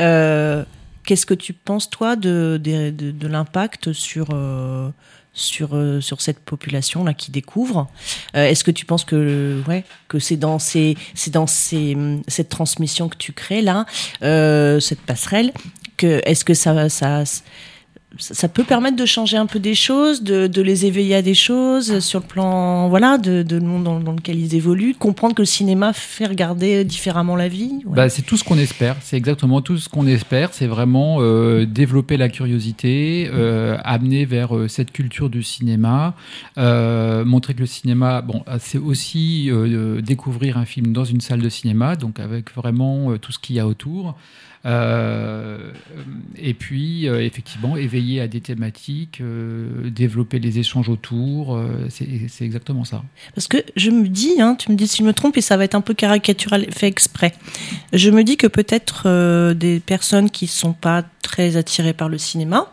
Euh, 0.00 0.64
qu'est-ce 1.04 1.26
que 1.26 1.34
tu 1.34 1.52
penses, 1.52 1.90
toi, 1.90 2.16
de, 2.16 2.60
de, 2.62 3.28
l'impact 3.28 3.92
sur, 3.92 4.28
euh, 4.32 4.88
sur, 5.34 5.74
euh, 5.74 6.00
sur 6.00 6.20
cette 6.20 6.38
population-là 6.38 7.12
qui 7.14 7.30
découvre. 7.30 7.88
Est-ce 8.34 8.64
que 8.64 8.70
tu 8.70 8.86
penses 8.86 9.04
que, 9.04 9.62
ouais, 9.68 9.84
que 10.08 10.18
c'est 10.18 10.36
dans, 10.36 10.58
ces, 10.58 10.96
dans 11.28 11.46
ces, 11.46 11.96
cette 12.28 12.48
transmission 12.48 13.08
que 13.08 13.16
tu 13.16 13.32
crées, 13.32 13.62
là, 13.62 13.86
cette 14.20 15.00
passerelle, 15.00 15.52
que, 15.96 16.20
est-ce 16.24 16.44
que 16.44 16.54
ça, 16.54 16.88
ça, 16.88 17.24
ça 18.18 18.48
peut 18.48 18.64
permettre 18.64 18.96
de 18.96 19.06
changer 19.06 19.36
un 19.36 19.46
peu 19.46 19.58
des 19.58 19.74
choses, 19.74 20.22
de, 20.22 20.62
les 20.62 20.86
éveiller 20.86 21.16
à 21.16 21.22
des 21.22 21.34
choses 21.34 21.98
sur 22.00 22.20
le 22.20 22.26
plan 22.26 22.88
voilà 22.88 23.18
de, 23.18 23.44
le 23.48 23.60
monde 23.60 23.84
dans, 23.84 24.12
lequel 24.12 24.38
ils 24.38 24.54
évoluent, 24.54 24.94
comprendre 24.94 25.34
que 25.34 25.42
le 25.42 25.46
cinéma 25.46 25.92
fait 25.92 26.26
regarder 26.26 26.84
différemment 26.84 27.36
la 27.36 27.48
vie. 27.48 27.80
Bah, 27.86 28.08
c'est 28.08 28.22
tout 28.22 28.36
ce 28.36 28.44
qu'on 28.44 28.58
espère, 28.58 28.96
c'est 29.02 29.16
exactement 29.16 29.60
tout 29.60 29.78
ce 29.78 29.88
qu'on 29.88 30.06
espère, 30.06 30.52
c'est 30.52 30.66
vraiment 30.66 31.18
euh, 31.20 31.66
développer 31.66 32.16
la 32.16 32.28
curiosité, 32.28 33.28
euh, 33.32 33.76
amener 33.84 34.24
vers 34.24 34.56
euh, 34.56 34.68
cette 34.68 34.92
culture 34.92 35.28
du 35.30 35.42
cinéma, 35.42 36.14
euh, 36.58 37.24
montrer 37.24 37.54
que 37.54 37.60
le 37.60 37.66
cinéma, 37.66 38.22
bon, 38.22 38.44
c'est 38.58 38.78
aussi 38.78 39.50
euh, 39.50 40.00
découvrir 40.00 40.58
un 40.58 40.64
film 40.64 40.92
dans 40.92 41.04
une 41.04 41.20
salle 41.20 41.40
de 41.40 41.48
cinéma, 41.48 41.96
donc 41.96 42.20
avec 42.20 42.54
vraiment 42.54 43.16
tout 43.18 43.32
ce 43.32 43.38
qu'il 43.38 43.56
y 43.56 43.60
a 43.60 43.66
autour. 43.66 44.16
Euh, 44.66 45.72
et 46.36 46.54
puis, 46.54 47.06
euh, 47.06 47.22
effectivement, 47.22 47.76
éveiller 47.76 48.03
à 48.20 48.28
des 48.28 48.40
thématiques, 48.40 49.20
euh, 49.20 49.90
développer 49.90 50.38
les 50.38 50.58
échanges 50.58 50.88
autour, 50.88 51.60
c'est 51.88 52.44
exactement 52.44 52.84
ça. 52.84 53.02
Parce 53.34 53.48
que 53.48 53.58
je 53.76 53.90
me 53.90 54.08
dis, 54.08 54.40
hein, 54.40 54.56
tu 54.58 54.70
me 54.70 54.76
dis 54.76 54.86
si 54.86 54.98
je 54.98 55.04
me 55.04 55.12
trompe, 55.12 55.36
et 55.36 55.40
ça 55.40 55.56
va 55.56 55.64
être 55.64 55.74
un 55.74 55.80
peu 55.80 55.94
caricatural, 55.94 56.66
fait 56.70 56.86
exprès. 56.86 57.34
Je 57.92 58.10
me 58.10 58.24
dis 58.24 58.36
que 58.36 58.46
peut-être 58.46 59.52
des 59.54 59.80
personnes 59.80 60.30
qui 60.30 60.46
sont 60.46 60.72
pas 60.72 61.04
très 61.24 61.56
attirées 61.56 61.94
par 61.94 62.08
le 62.08 62.18
cinéma 62.18 62.70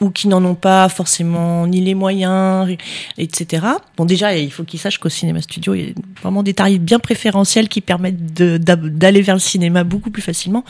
ou 0.00 0.10
qui 0.10 0.28
n'en 0.28 0.42
ont 0.44 0.54
pas 0.54 0.88
forcément 0.88 1.66
ni 1.66 1.80
les 1.80 1.94
moyens, 1.94 2.76
etc. 3.18 3.66
Bon, 3.96 4.04
déjà, 4.04 4.36
il 4.36 4.50
faut 4.50 4.64
qu'ils 4.64 4.80
sachent 4.80 4.98
qu'au 4.98 5.08
cinéma 5.08 5.42
studio, 5.42 5.74
il 5.74 5.80
y 5.80 5.90
a 5.90 5.92
vraiment 6.22 6.42
des 6.42 6.54
tarifs 6.54 6.80
bien 6.80 7.00
préférentiels 7.00 7.68
qui 7.68 7.80
permettent 7.80 8.32
d'aller 8.32 9.20
vers 9.20 9.34
le 9.34 9.40
cinéma 9.40 9.84
beaucoup 9.84 10.10
plus 10.10 10.22
facilement. 10.22 10.64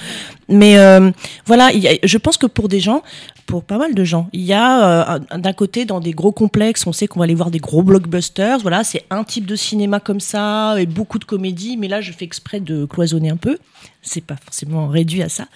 Mais 0.49 0.79
euh, 0.79 1.11
voilà, 1.47 1.71
je 2.03 2.19
pense 2.19 2.39
que 2.39 2.47
pour 2.47 2.69
des 2.69 2.81
gens, 2.81 3.03
pour 3.49 3.65
pas 3.65 3.79
mal 3.79 3.95
de 3.95 4.05
gens, 4.05 4.29
il 4.35 4.43
y 4.43 4.53
a 4.53 5.15
euh, 5.15 5.19
d'un 5.39 5.55
côté 5.55 5.87
dans 5.87 6.01
des 6.01 6.11
gros 6.11 6.33
complexes, 6.33 6.87
on 6.87 6.93
sait 6.93 7.07
qu'on 7.07 7.19
va 7.19 7.25
aller 7.25 7.35
voir 7.35 7.51
des 7.51 7.61
gros 7.61 7.83
blockbusters. 7.83 8.59
Voilà, 8.59 8.85
c'est 8.85 9.07
un 9.09 9.25
type 9.25 9.47
de 9.47 9.57
cinéma 9.57 10.01
comme 10.01 10.21
ça 10.21 10.75
et 10.79 10.85
beaucoup 10.85 11.19
de 11.19 11.25
comédie. 11.25 11.79
Mais 11.79 11.89
là, 11.89 12.03
je 12.03 12.13
fais 12.13 12.27
exprès 12.27 12.61
de 12.61 12.85
cloisonner 12.85 13.31
un 13.31 13.39
peu. 13.39 13.57
C'est 14.03 14.21
pas 14.21 14.37
forcément 14.37 14.89
réduit 14.89 15.23
à 15.23 15.31
ça. 15.31 15.47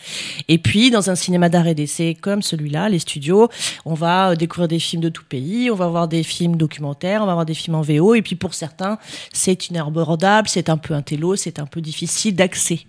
Et 0.48 0.56
puis, 0.56 0.90
dans 0.90 1.10
un 1.10 1.14
cinéma 1.14 1.50
d'art 1.50 1.66
et 1.66 1.74
d'essai 1.74 2.16
comme 2.18 2.40
celui-là, 2.40 2.88
les 2.88 2.98
studios, 2.98 3.50
on 3.84 3.92
va 3.92 4.36
découvrir 4.36 4.68
des 4.68 4.78
films 4.78 5.02
de 5.02 5.10
tout 5.10 5.24
pays, 5.28 5.70
on 5.70 5.76
va 5.76 5.88
voir 5.88 6.08
des 6.08 6.22
films 6.22 6.56
documentaires, 6.56 7.22
on 7.22 7.26
va 7.26 7.34
voir 7.34 7.46
des 7.46 7.52
films 7.54 7.76
en 7.76 7.82
VO. 7.82 8.14
Et 8.14 8.22
puis, 8.22 8.36
pour 8.36 8.54
certains, 8.54 8.96
c'est 9.34 9.68
inabordable, 9.68 10.48
c'est 10.48 10.70
un 10.70 10.78
peu 10.78 10.94
un 10.94 11.02
télo, 11.02 11.36
c'est 11.36 11.60
un 11.60 11.66
peu 11.66 11.82
difficile 11.82 12.34
d'accès. 12.34 12.86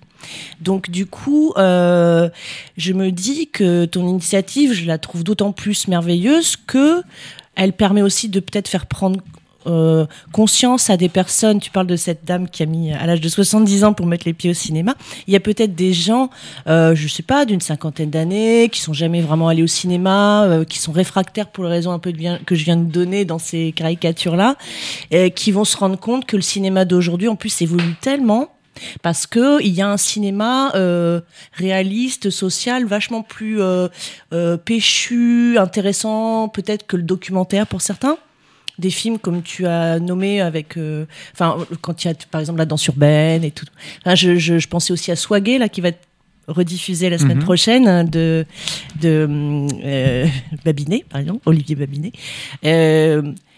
Donc 0.61 0.89
du 0.89 1.05
coup, 1.05 1.53
euh, 1.57 2.29
je 2.77 2.93
me 2.93 3.11
dis 3.11 3.47
que 3.47 3.85
ton 3.85 4.07
initiative, 4.07 4.73
je 4.73 4.85
la 4.85 4.97
trouve 4.97 5.23
d'autant 5.23 5.51
plus 5.51 5.87
merveilleuse 5.87 6.55
que 6.55 7.01
elle 7.55 7.73
permet 7.73 8.01
aussi 8.01 8.29
de 8.29 8.39
peut-être 8.39 8.67
faire 8.67 8.87
prendre 8.87 9.19
euh, 9.65 10.05
conscience 10.31 10.89
à 10.89 10.97
des 10.97 11.09
personnes, 11.09 11.59
tu 11.59 11.71
parles 11.71 11.87
de 11.87 11.95
cette 11.95 12.25
dame 12.25 12.49
qui 12.49 12.63
a 12.63 12.65
mis 12.65 12.91
à 12.91 13.05
l'âge 13.05 13.21
de 13.21 13.29
70 13.29 13.85
ans 13.85 13.93
pour 13.93 14.05
mettre 14.05 14.25
les 14.25 14.33
pieds 14.33 14.49
au 14.49 14.53
cinéma, 14.53 14.95
il 15.27 15.33
y 15.33 15.37
a 15.37 15.39
peut-être 15.39 15.73
des 15.73 15.93
gens, 15.93 16.29
euh, 16.67 16.95
je 16.95 17.07
sais 17.07 17.23
pas, 17.23 17.45
d'une 17.45 17.61
cinquantaine 17.61 18.09
d'années, 18.09 18.69
qui 18.69 18.81
sont 18.81 18.93
jamais 18.93 19.21
vraiment 19.21 19.47
allés 19.47 19.63
au 19.63 19.67
cinéma, 19.67 20.43
euh, 20.43 20.65
qui 20.65 20.79
sont 20.79 20.91
réfractaires 20.91 21.47
pour 21.47 21.63
les 21.63 21.69
raisons 21.69 21.91
un 21.91 21.99
peu 21.99 22.11
que 22.45 22.55
je 22.55 22.65
viens 22.65 22.77
de 22.77 22.91
donner 22.91 23.25
dans 23.25 23.39
ces 23.39 23.71
caricatures-là, 23.71 24.55
qui 25.35 25.51
vont 25.51 25.65
se 25.65 25.77
rendre 25.77 25.97
compte 25.97 26.25
que 26.25 26.35
le 26.35 26.41
cinéma 26.41 26.85
d'aujourd'hui, 26.85 27.27
en 27.27 27.35
plus, 27.35 27.61
évolue 27.61 27.95
tellement 28.01 28.49
parce 29.01 29.27
que 29.27 29.61
il 29.61 29.73
y 29.73 29.81
a 29.81 29.89
un 29.89 29.97
cinéma 29.97 30.71
euh, 30.75 31.21
réaliste, 31.53 32.29
social, 32.29 32.85
vachement 32.85 33.23
plus 33.23 33.61
euh, 33.61 33.87
euh, 34.33 34.57
péchu, 34.57 35.57
intéressant, 35.57 36.49
peut-être 36.49 36.85
que 36.87 36.97
le 36.97 37.03
documentaire 37.03 37.67
pour 37.67 37.81
certains. 37.81 38.17
Des 38.79 38.89
films 38.89 39.19
comme 39.19 39.43
tu 39.43 39.67
as 39.67 39.99
nommé 39.99 40.41
avec, 40.41 40.79
enfin, 41.33 41.57
quand 41.81 42.03
il 42.03 42.07
y 42.07 42.11
a 42.11 42.15
par 42.31 42.41
exemple 42.41 42.57
la 42.57 42.65
danse 42.65 42.87
urbaine 42.87 43.43
et 43.43 43.51
tout. 43.51 43.67
Enfin, 43.99 44.15
je, 44.15 44.35
je, 44.35 44.57
je, 44.57 44.67
pensais 44.67 44.91
aussi 44.91 45.11
à 45.11 45.15
Swagé 45.15 45.59
là 45.59 45.69
qui 45.69 45.79
va 45.79 45.89
être 45.89 46.01
rediffusé 46.47 47.11
la 47.11 47.19
semaine 47.19 47.37
mm 47.37 47.41
-hmm. 47.41 47.43
prochaine 47.43 48.09
de 48.09 48.45
de 48.99 50.25
Babinet 50.65 51.05
par 51.07 51.21
exemple, 51.21 51.41
Olivier 51.45 51.75
Babinet. 51.75 52.13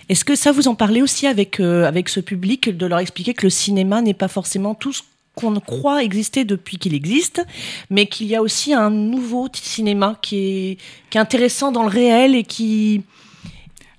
Est-ce 0.09 0.23
que 0.25 0.35
ça 0.35 0.51
vous 0.51 0.67
en 0.67 0.75
parlez 0.75 1.01
aussi 1.01 1.27
avec 1.27 1.59
euh, 1.59 1.85
avec 1.85 2.09
ce 2.09 2.19
public 2.19 2.69
de 2.69 2.85
leur 2.85 2.99
expliquer 2.99 3.33
que 3.33 3.45
le 3.45 3.49
cinéma 3.49 4.01
n'est 4.01 4.13
pas 4.13 4.27
forcément 4.27 4.75
tout 4.75 4.93
ce 4.93 5.01
qu'on 5.35 5.59
croit 5.59 6.03
exister 6.03 6.45
depuis 6.45 6.77
qu'il 6.77 6.93
existe, 6.93 7.45
mais 7.89 8.05
qu'il 8.07 8.27
y 8.27 8.35
a 8.35 8.41
aussi 8.41 8.73
un 8.73 8.89
nouveau 8.89 9.49
cinéma 9.51 10.17
qui 10.21 10.37
est 10.37 10.77
qui 11.09 11.17
est 11.17 11.21
intéressant 11.21 11.71
dans 11.71 11.83
le 11.83 11.89
réel 11.89 12.35
et 12.35 12.43
qui 12.43 13.01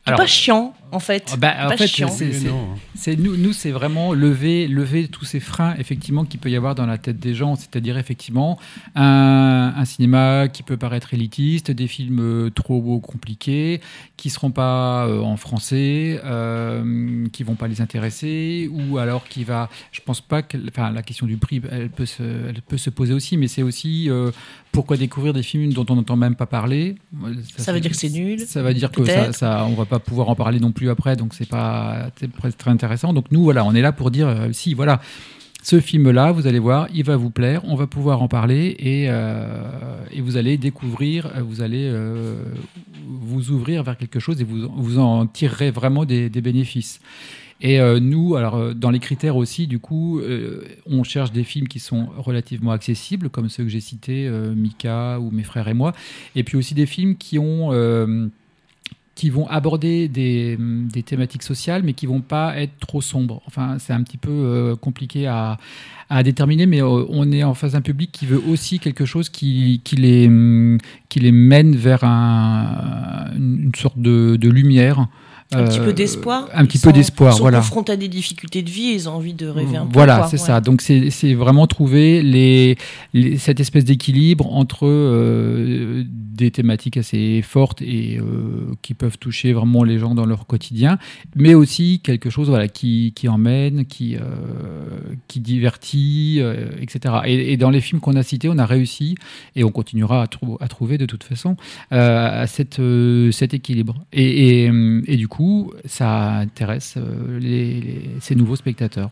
Alors, 0.06 0.18
pas 0.20 0.26
chiant? 0.26 0.74
En 0.96 1.00
fait. 1.00 1.36
Bah, 1.38 1.54
en 1.66 1.68
pas 1.68 1.76
fait, 1.76 1.86
chiant. 1.86 2.08
c'est 2.08 3.16
nous, 3.16 3.36
nous 3.36 3.52
c'est 3.52 3.70
vraiment 3.70 4.12
lever, 4.12 4.66
lever 4.66 5.08
tous 5.08 5.24
ces 5.24 5.40
freins 5.40 5.74
effectivement 5.78 6.24
qu'il 6.24 6.40
peut 6.40 6.50
y 6.50 6.56
avoir 6.56 6.74
dans 6.74 6.86
la 6.86 6.98
tête 6.98 7.18
des 7.18 7.34
gens, 7.34 7.54
c'est-à-dire 7.54 7.98
effectivement 7.98 8.58
un, 8.94 9.74
un, 9.76 9.84
cinéma 9.84 10.48
qui 10.48 10.62
peut 10.62 10.76
paraître 10.76 11.14
élitiste, 11.14 11.70
des 11.70 11.86
films 11.86 12.50
trop 12.54 12.98
compliqués, 13.00 13.80
qui 14.16 14.30
seront 14.30 14.50
pas 14.50 15.06
euh, 15.06 15.20
en 15.20 15.36
français, 15.36 16.20
euh, 16.24 17.26
qui 17.32 17.42
vont 17.42 17.54
pas 17.54 17.68
les 17.68 17.80
intéresser, 17.80 18.70
ou 18.72 18.98
alors 18.98 19.28
qui 19.28 19.44
va, 19.44 19.68
je 19.92 20.00
pense 20.00 20.20
pas 20.20 20.42
que, 20.42 20.56
enfin 20.68 20.90
la 20.90 21.02
question 21.02 21.26
du 21.26 21.36
prix, 21.36 21.60
elle 21.70 21.90
peut 21.90 22.06
se, 22.06 22.22
elle 22.22 22.62
peut 22.62 22.78
se 22.78 22.90
poser 22.90 23.12
aussi, 23.12 23.36
mais 23.36 23.48
c'est 23.48 23.62
aussi 23.62 24.08
euh, 24.10 24.30
pourquoi 24.72 24.96
découvrir 24.96 25.32
des 25.32 25.42
films 25.42 25.72
dont 25.72 25.86
on 25.88 25.96
n'entend 25.96 26.16
même 26.16 26.34
pas 26.34 26.46
parler. 26.46 26.96
Ça, 27.56 27.64
ça 27.64 27.72
veut 27.72 27.80
dire 27.80 27.90
que 27.90 27.96
c'est 27.96 28.10
nul. 28.10 28.40
Ça 28.40 28.62
veut 28.62 28.74
dire 28.74 28.90
que 28.90 29.04
ça, 29.04 29.32
ça, 29.32 29.66
on 29.68 29.74
va 29.74 29.84
pas 29.84 29.98
pouvoir 29.98 30.28
en 30.28 30.34
parler 30.34 30.60
non 30.60 30.72
plus 30.72 30.85
après, 30.90 31.16
donc 31.16 31.34
c'est 31.34 31.48
pas 31.48 32.10
très 32.58 32.70
intéressant. 32.70 33.12
Donc 33.12 33.26
nous, 33.30 33.42
voilà, 33.42 33.64
on 33.64 33.74
est 33.74 33.82
là 33.82 33.92
pour 33.92 34.10
dire 34.10 34.28
euh, 34.28 34.48
si, 34.52 34.74
voilà, 34.74 35.00
ce 35.66 35.80
film-là, 35.80 36.30
vous 36.30 36.46
allez 36.46 36.60
voir, 36.60 36.86
il 36.94 37.02
va 37.02 37.16
vous 37.16 37.30
plaire, 37.30 37.62
on 37.64 37.74
va 37.74 37.88
pouvoir 37.88 38.22
en 38.22 38.28
parler 38.28 38.76
et, 38.78 39.06
euh, 39.08 39.98
et 40.12 40.20
vous 40.20 40.36
allez 40.36 40.58
découvrir, 40.58 41.32
vous 41.44 41.60
allez 41.60 41.90
euh, 41.92 42.36
vous 43.04 43.50
ouvrir 43.50 43.82
vers 43.82 43.96
quelque 43.96 44.20
chose 44.20 44.40
et 44.40 44.44
vous, 44.44 44.68
vous 44.76 45.00
en 45.00 45.26
tirerez 45.26 45.72
vraiment 45.72 46.04
des, 46.04 46.28
bénéfices. 46.28 47.00
Et 47.60 47.80
euh, 47.80 47.98
nous, 47.98 48.36
alors 48.36 48.54
euh, 48.54 48.74
dans 48.74 48.90
les 48.90 49.00
critères 49.00 49.36
aussi, 49.36 49.66
du 49.66 49.80
coup, 49.80 50.20
euh, 50.20 50.62
on 50.86 51.02
cherche 51.02 51.32
des 51.32 51.42
films 51.42 51.66
qui 51.66 51.80
sont 51.80 52.10
relativement 52.16 52.70
accessibles, 52.70 53.28
comme 53.28 53.48
ceux 53.48 53.64
que 53.64 53.70
j'ai 53.70 53.80
cités, 53.80 54.30
Mika 54.54 55.18
ou 55.18 55.32
Mes 55.32 55.42
frères 55.42 55.66
et 55.66 55.74
moi, 55.74 55.94
et 56.36 56.44
puis 56.44 56.56
aussi 56.56 56.74
des 56.74 56.86
films 56.86 57.16
qui 57.16 57.40
ont 57.40 57.72
qui 59.16 59.30
vont 59.30 59.48
aborder 59.48 60.08
des, 60.08 60.56
des, 60.60 61.02
thématiques 61.02 61.42
sociales, 61.42 61.82
mais 61.82 61.94
qui 61.94 62.04
vont 62.06 62.20
pas 62.20 62.56
être 62.58 62.78
trop 62.78 63.00
sombres. 63.00 63.42
Enfin, 63.46 63.78
c'est 63.78 63.94
un 63.94 64.02
petit 64.02 64.18
peu 64.18 64.30
euh, 64.30 64.76
compliqué 64.76 65.26
à, 65.26 65.56
à, 66.10 66.22
déterminer, 66.22 66.66
mais 66.66 66.82
euh, 66.82 67.04
on 67.08 67.32
est 67.32 67.42
en 67.42 67.54
face 67.54 67.72
d'un 67.72 67.80
public 67.80 68.12
qui 68.12 68.26
veut 68.26 68.40
aussi 68.46 68.78
quelque 68.78 69.06
chose 69.06 69.30
qui, 69.30 69.80
qui, 69.84 69.96
les, 69.96 70.30
qui 71.08 71.20
les 71.20 71.32
mène 71.32 71.74
vers 71.74 72.04
un, 72.04 73.32
une 73.34 73.72
sorte 73.74 73.98
de, 73.98 74.36
de 74.36 74.50
lumière. 74.50 75.08
Un 75.52 75.64
petit 75.64 75.78
peu 75.78 75.92
d'espoir. 75.92 76.48
Un 76.52 76.66
petit 76.66 76.78
peu 76.78 76.92
d'espoir, 76.92 77.36
voilà. 77.38 77.58
Ils 77.58 77.62
sont 77.62 77.68
confrontés 77.68 77.92
à 77.92 77.96
des 77.96 78.08
difficultés 78.08 78.62
de 78.62 78.70
vie, 78.70 78.92
ils 78.94 79.08
ont 79.08 79.12
envie 79.12 79.34
de 79.34 79.46
rêver 79.46 79.76
un 79.76 79.86
peu. 79.86 79.92
Voilà, 79.92 80.26
c'est 80.28 80.40
ouais. 80.40 80.46
ça. 80.46 80.60
Donc 80.60 80.80
c'est 80.82 81.34
vraiment 81.34 81.66
trouver 81.66 82.22
les, 82.22 82.76
les, 83.14 83.38
cette 83.38 83.60
espèce 83.60 83.84
d'équilibre 83.84 84.52
entre 84.52 84.86
euh, 84.86 86.04
des 86.36 86.50
thématiques 86.50 86.96
assez 86.96 87.42
fortes 87.42 87.82
et 87.82 88.18
euh, 88.18 88.74
qui 88.82 88.94
peuvent 88.94 89.18
toucher 89.18 89.52
vraiment 89.52 89.84
les 89.84 89.98
gens 89.98 90.14
dans 90.14 90.26
leur 90.26 90.46
quotidien, 90.46 90.98
mais 91.34 91.54
aussi 91.54 92.00
quelque 92.02 92.30
chose 92.30 92.48
voilà, 92.48 92.68
qui, 92.68 93.12
qui 93.14 93.28
emmène, 93.28 93.86
qui, 93.86 94.16
euh, 94.16 94.20
qui 95.28 95.40
divertit, 95.40 96.38
euh, 96.40 96.68
etc. 96.80 97.14
Et, 97.24 97.52
et, 97.52 97.56
dans 97.56 97.70
les 97.70 97.80
films 97.80 98.00
qu'on 98.00 98.16
a 98.16 98.22
cités, 98.22 98.48
on 98.48 98.58
a 98.58 98.66
réussi, 98.66 99.16
et 99.54 99.64
on 99.64 99.70
continuera 99.70 100.22
à, 100.22 100.26
trou 100.26 100.58
à 100.60 100.68
trouver 100.68 100.98
de 100.98 101.06
toute 101.06 101.24
façon, 101.24 101.56
euh, 101.92 102.42
à 102.42 102.46
cette, 102.46 102.80
cet 103.32 103.54
équilibre. 103.54 103.94
Et, 104.12 104.64
et, 104.64 104.72
et 105.06 105.16
du 105.16 105.28
coup, 105.28 105.35
ça 105.84 106.34
intéresse 106.34 106.94
euh, 106.96 107.38
les, 107.38 108.10
ces 108.20 108.34
nouveaux 108.34 108.56
spectateurs. 108.56 109.10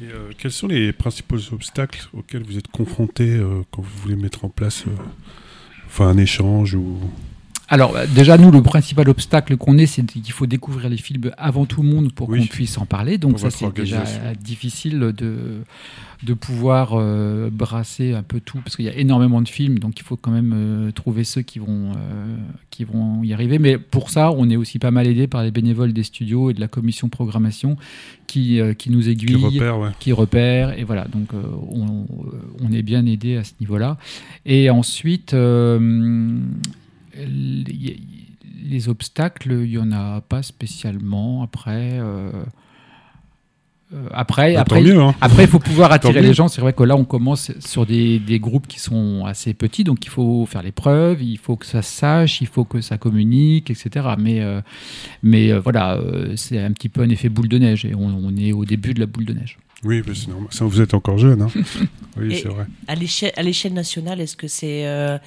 Et 0.00 0.06
euh, 0.06 0.30
quels 0.36 0.50
sont 0.50 0.66
les 0.66 0.92
principaux 0.92 1.38
obstacles 1.52 2.08
auxquels 2.12 2.42
vous 2.42 2.58
êtes 2.58 2.68
confrontés 2.68 3.36
euh, 3.36 3.62
quand 3.70 3.82
vous 3.82 3.98
voulez 4.02 4.16
mettre 4.16 4.44
en 4.44 4.48
place 4.48 4.84
enfin, 5.86 6.08
un 6.08 6.18
échange 6.18 6.74
ou... 6.74 6.98
Alors 7.68 7.94
déjà, 8.14 8.36
nous, 8.36 8.50
le 8.50 8.62
principal 8.62 9.08
obstacle 9.08 9.56
qu'on 9.56 9.78
ait, 9.78 9.86
c'est 9.86 10.04
qu'il 10.04 10.32
faut 10.32 10.46
découvrir 10.46 10.90
les 10.90 10.96
films 10.96 11.30
avant 11.38 11.64
tout 11.64 11.82
le 11.82 11.88
monde 11.88 12.12
pour 12.12 12.28
oui. 12.28 12.40
qu'on 12.40 12.46
puisse 12.46 12.76
en 12.78 12.86
parler. 12.86 13.18
Donc 13.18 13.38
ça, 13.38 13.50
c'est 13.50 13.72
déjà 13.74 14.04
difficile 14.38 14.98
de, 14.98 15.62
de 16.24 16.34
pouvoir 16.34 16.90
euh, 16.92 17.48
brasser 17.50 18.12
un 18.12 18.22
peu 18.22 18.40
tout, 18.40 18.58
parce 18.58 18.76
qu'il 18.76 18.84
y 18.84 18.88
a 18.88 18.96
énormément 18.96 19.40
de 19.42 19.48
films, 19.48 19.78
donc 19.78 19.98
il 19.98 20.02
faut 20.02 20.16
quand 20.16 20.30
même 20.30 20.52
euh, 20.54 20.90
trouver 20.90 21.24
ceux 21.24 21.42
qui 21.42 21.58
vont, 21.58 21.92
euh, 21.92 22.36
qui 22.70 22.84
vont 22.84 23.22
y 23.22 23.32
arriver. 23.32 23.58
Mais 23.58 23.78
pour 23.78 24.10
ça, 24.10 24.30
on 24.32 24.48
est 24.50 24.56
aussi 24.56 24.78
pas 24.78 24.90
mal 24.90 25.06
aidé 25.06 25.26
par 25.26 25.42
les 25.42 25.50
bénévoles 25.50 25.92
des 25.92 26.02
studios 26.02 26.50
et 26.50 26.54
de 26.54 26.60
la 26.60 26.68
commission 26.68 27.08
programmation 27.08 27.76
qui, 28.26 28.60
qui 28.78 28.90
nous 28.90 29.08
aiguillent, 29.08 29.36
qui 29.36 29.58
repèrent, 29.58 29.78
ouais. 29.78 29.90
qui 29.98 30.12
repèrent, 30.12 30.78
et 30.78 30.84
voilà. 30.84 31.06
Donc 31.06 31.28
on, 31.32 32.06
on, 32.62 32.72
est 32.72 32.82
bien 32.82 33.06
aidé 33.06 33.36
à 33.36 33.44
ce 33.44 33.52
niveau-là. 33.60 33.96
Et 34.44 34.70
ensuite 34.70 35.34
les, 37.16 38.00
les 38.62 38.88
obstacles, 38.88 39.52
il 39.52 39.70
n'y 39.70 39.78
en 39.78 39.92
a 39.92 40.20
pas 40.20 40.42
spécialement. 40.42 41.42
Après, 41.42 41.98
euh, 42.00 42.30
euh, 43.92 44.08
après, 44.12 44.54
Bah, 44.54 44.62
après, 44.62 44.82
mieux, 44.82 45.00
hein. 45.00 45.14
après, 45.20 45.44
il 45.44 45.48
faut 45.48 45.58
pouvoir 45.58 45.92
attirer 45.98 46.22
les 46.22 46.34
gens. 46.34 46.48
C'est 46.48 46.60
vrai 46.60 46.72
que 46.72 46.82
là, 46.82 46.96
on 46.96 47.04
commence 47.04 47.52
sur 47.60 47.86
des, 47.86 48.18
des 48.18 48.40
groupes 48.40 48.66
qui 48.66 48.80
sont 48.80 49.24
assez 49.26 49.54
petits, 49.54 49.84
donc 49.84 50.04
il 50.04 50.10
faut 50.10 50.46
faire 50.46 50.62
les 50.62 50.72
preuves, 50.72 51.22
il 51.22 51.38
faut 51.38 51.56
que 51.56 51.66
ça 51.66 51.82
se 51.82 51.92
sache, 51.92 52.40
il 52.40 52.46
faut 52.46 52.64
que 52.64 52.80
ça 52.80 52.98
communique, 52.98 53.70
etc. 53.70 54.08
Mais, 54.18 54.40
euh, 54.40 54.60
mais 55.22 55.52
euh, 55.52 55.60
voilà, 55.60 55.94
euh, 55.94 56.34
c'est 56.36 56.58
un 56.58 56.72
petit 56.72 56.88
peu 56.88 57.02
un 57.02 57.08
effet 57.10 57.28
boule 57.28 57.48
de 57.48 57.58
neige 57.58 57.84
et 57.84 57.94
on, 57.94 58.06
on 58.06 58.36
est 58.36 58.52
au 58.52 58.64
début 58.64 58.94
de 58.94 59.00
la 59.00 59.06
boule 59.06 59.26
de 59.26 59.34
neige. 59.34 59.58
Oui, 59.84 60.02
c'est 60.14 60.28
normal. 60.28 60.48
Ça, 60.50 60.64
vous 60.64 60.80
êtes 60.80 60.94
encore 60.94 61.18
jeune. 61.18 61.42
Hein. 61.42 61.48
oui, 62.16 62.40
c'est 62.42 62.48
vrai. 62.48 62.66
À 62.88 62.94
l'échelle, 62.94 63.32
à 63.36 63.42
l'échelle 63.42 63.74
nationale, 63.74 64.20
est-ce 64.20 64.36
que 64.36 64.48
c'est, 64.48 64.86
euh, 64.86 65.18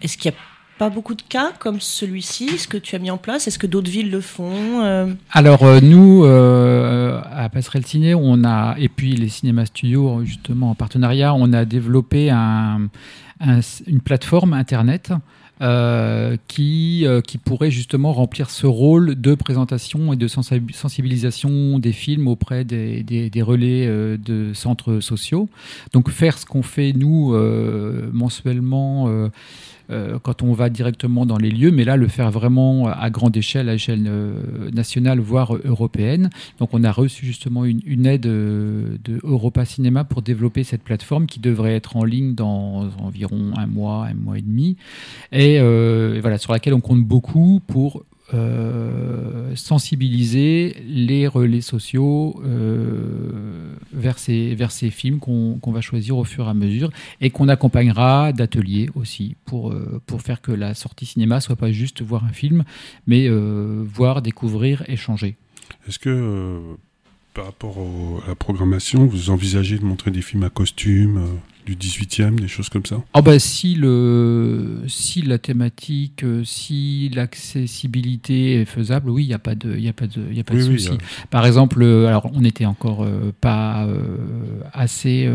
est-ce 0.00 0.16
qu'il 0.16 0.30
n'y 0.30 0.36
a 0.36 0.40
pas 0.80 0.88
beaucoup 0.88 1.14
de 1.14 1.20
cas 1.20 1.52
comme 1.58 1.78
celui-ci 1.78 2.46
Est-ce 2.54 2.66
que 2.66 2.78
tu 2.78 2.96
as 2.96 2.98
mis 2.98 3.10
en 3.10 3.18
place? 3.18 3.46
Est-ce 3.46 3.58
que 3.58 3.66
d'autres 3.66 3.90
villes 3.90 4.10
le 4.10 4.22
font 4.22 4.80
Euh, 4.82 5.12
Alors 5.30 5.62
euh, 5.64 5.78
nous, 5.82 6.24
euh, 6.24 7.20
à 7.30 7.50
Passerelle 7.50 7.84
Ciné, 7.84 8.14
on 8.14 8.44
a 8.44 8.76
et 8.78 8.88
puis 8.88 9.14
les 9.14 9.28
cinémas 9.28 9.66
studios 9.66 10.24
justement 10.24 10.70
en 10.70 10.74
partenariat, 10.74 11.34
on 11.34 11.52
a 11.52 11.66
développé 11.66 12.30
un- 12.30 12.88
un- 13.40 13.60
une 13.86 14.00
plateforme 14.00 14.54
internet. 14.54 15.12
qui, 16.48 17.04
qui 17.26 17.36
pourrait 17.36 17.70
justement 17.70 18.14
remplir 18.14 18.48
ce 18.48 18.66
rôle 18.66 19.20
de 19.20 19.34
présentation 19.34 20.14
et 20.14 20.16
de 20.16 20.26
sensibi- 20.26 20.72
sensibilisation 20.72 21.78
des 21.78 21.92
films 21.92 22.28
auprès 22.28 22.64
des, 22.64 23.02
des- 23.02 23.42
relais 23.42 23.86
de 24.16 24.54
centres 24.54 25.00
sociaux. 25.00 25.50
Donc 25.92 26.08
faire 26.08 26.38
ce 26.38 26.46
qu'on 26.46 26.62
fait 26.62 26.94
nous 26.94 27.34
mensuellement 28.14 29.28
quand 30.22 30.42
on 30.42 30.52
va 30.52 30.70
directement 30.70 31.26
dans 31.26 31.38
les 31.38 31.50
lieux, 31.50 31.70
mais 31.70 31.84
là 31.84 31.96
le 31.96 32.08
faire 32.08 32.30
vraiment 32.30 32.88
à 32.88 33.10
grande 33.10 33.36
échelle, 33.36 33.68
à 33.68 33.74
échelle 33.74 34.04
euh, 34.06 34.70
nationale, 34.72 35.20
voire 35.20 35.56
européenne. 35.64 36.30
Donc 36.58 36.70
on 36.72 36.84
a 36.84 36.92
reçu 36.92 37.26
justement 37.26 37.64
une, 37.64 38.06
aide 38.06 38.26
euh, 38.26 38.96
de 39.04 39.20
Europa 39.22 39.64
Cinéma 39.64 40.04
pour 40.04 40.22
développer 40.22 40.64
cette 40.64 40.82
plateforme 40.82 41.26
qui 41.26 41.40
devrait 41.40 41.74
être 41.74 41.96
en 41.96 42.04
ligne 42.04 42.34
dans 42.34 42.88
environ 42.98 43.52
un 43.56 43.66
mois, 43.66 44.06
un 44.06 44.14
mois 44.14 44.38
et 44.38 44.42
demi, 44.42 44.76
et, 45.32 45.58
euh, 45.60 46.18
voilà 46.20 46.38
sur 46.38 46.52
laquelle 46.52 46.74
on 46.74 46.80
compte 46.80 47.04
beaucoup 47.04 47.60
pour 47.66 48.04
euh, 48.32 49.56
sensibiliser 49.56 50.76
les 50.86 51.26
relais 51.26 51.60
sociaux 51.60 52.40
euh, 52.44 53.69
vers, 54.00 54.18
ces, 54.18 54.54
vers 54.54 54.72
ces 54.72 54.90
films 54.90 55.20
qu'on 55.20 55.72
va 55.72 55.80
choisir 55.80 56.16
au 56.16 56.24
fur 56.24 56.46
et 56.46 56.50
à 56.50 56.54
mesure 56.54 56.90
et 57.20 57.30
qu'on 57.30 57.48
accompagnera 57.48 58.32
d'ateliers 58.32 58.90
aussi 58.94 59.36
pour, 59.44 59.70
euh, 59.70 60.00
pour 60.06 60.22
faire 60.22 60.40
que 60.40 60.52
la 60.52 60.74
sortie 60.74 61.06
cinéma 61.06 61.40
soit 61.40 61.56
pas 61.56 61.70
juste 61.70 62.02
voir 62.02 62.24
un 62.24 62.32
film, 62.32 62.64
mais 63.06 63.28
euh, 63.28 63.84
voir, 63.84 64.22
découvrir, 64.22 64.82
échanger. 64.88 65.36
Est-ce 65.86 65.98
que, 65.98 66.08
euh, 66.08 66.76
par 67.34 67.46
rapport 67.46 67.78
au- 67.78 68.20
à 68.24 68.28
la 68.28 68.34
programmation, 68.34 69.06
vous 69.06 69.30
envisagez 69.30 69.78
de 69.78 69.84
montrer 69.84 70.10
des 70.10 70.22
films 70.22 70.42
à 70.44 70.50
costume, 70.50 71.16
euh, 71.18 71.26
du 71.66 71.76
18e, 71.76 72.40
des 72.40 72.48
choses 72.48 72.68
comme 72.68 72.84
ça? 72.86 73.00
Ah 73.14 73.22
bah, 73.22 73.38
si, 73.38 73.74
le, 73.76 74.82
si 74.88 75.22
la 75.22 75.38
thématique, 75.38 76.24
euh, 76.24 76.42
si 76.44 77.08
l'accessibilité 77.14 78.60
est 78.60 78.64
faisable, 78.64 79.10
oui, 79.10 79.24
il 79.24 79.28
n'y 79.28 79.34
a 79.34 79.38
pas 79.38 79.54
de, 79.54 79.76
il 79.76 79.84
y 79.84 79.88
a 79.88 79.92
pas 79.92 80.06
de, 80.06 80.20
il 80.30 80.36
y 80.36 80.40
a 80.40 80.44
pas 80.44 80.54
de 80.54 80.62
Oui, 80.62 80.68
oui, 80.70 80.80
souci. 80.80 80.98
Par 81.30 81.46
exemple, 81.46 81.82
euh, 81.82 82.06
alors 82.08 82.30
on 82.34 82.40
n'était 82.40 82.64
encore 82.64 83.04
euh, 83.04 83.32
pas 83.40 83.84
euh, 83.86 84.16
assez 84.72 85.28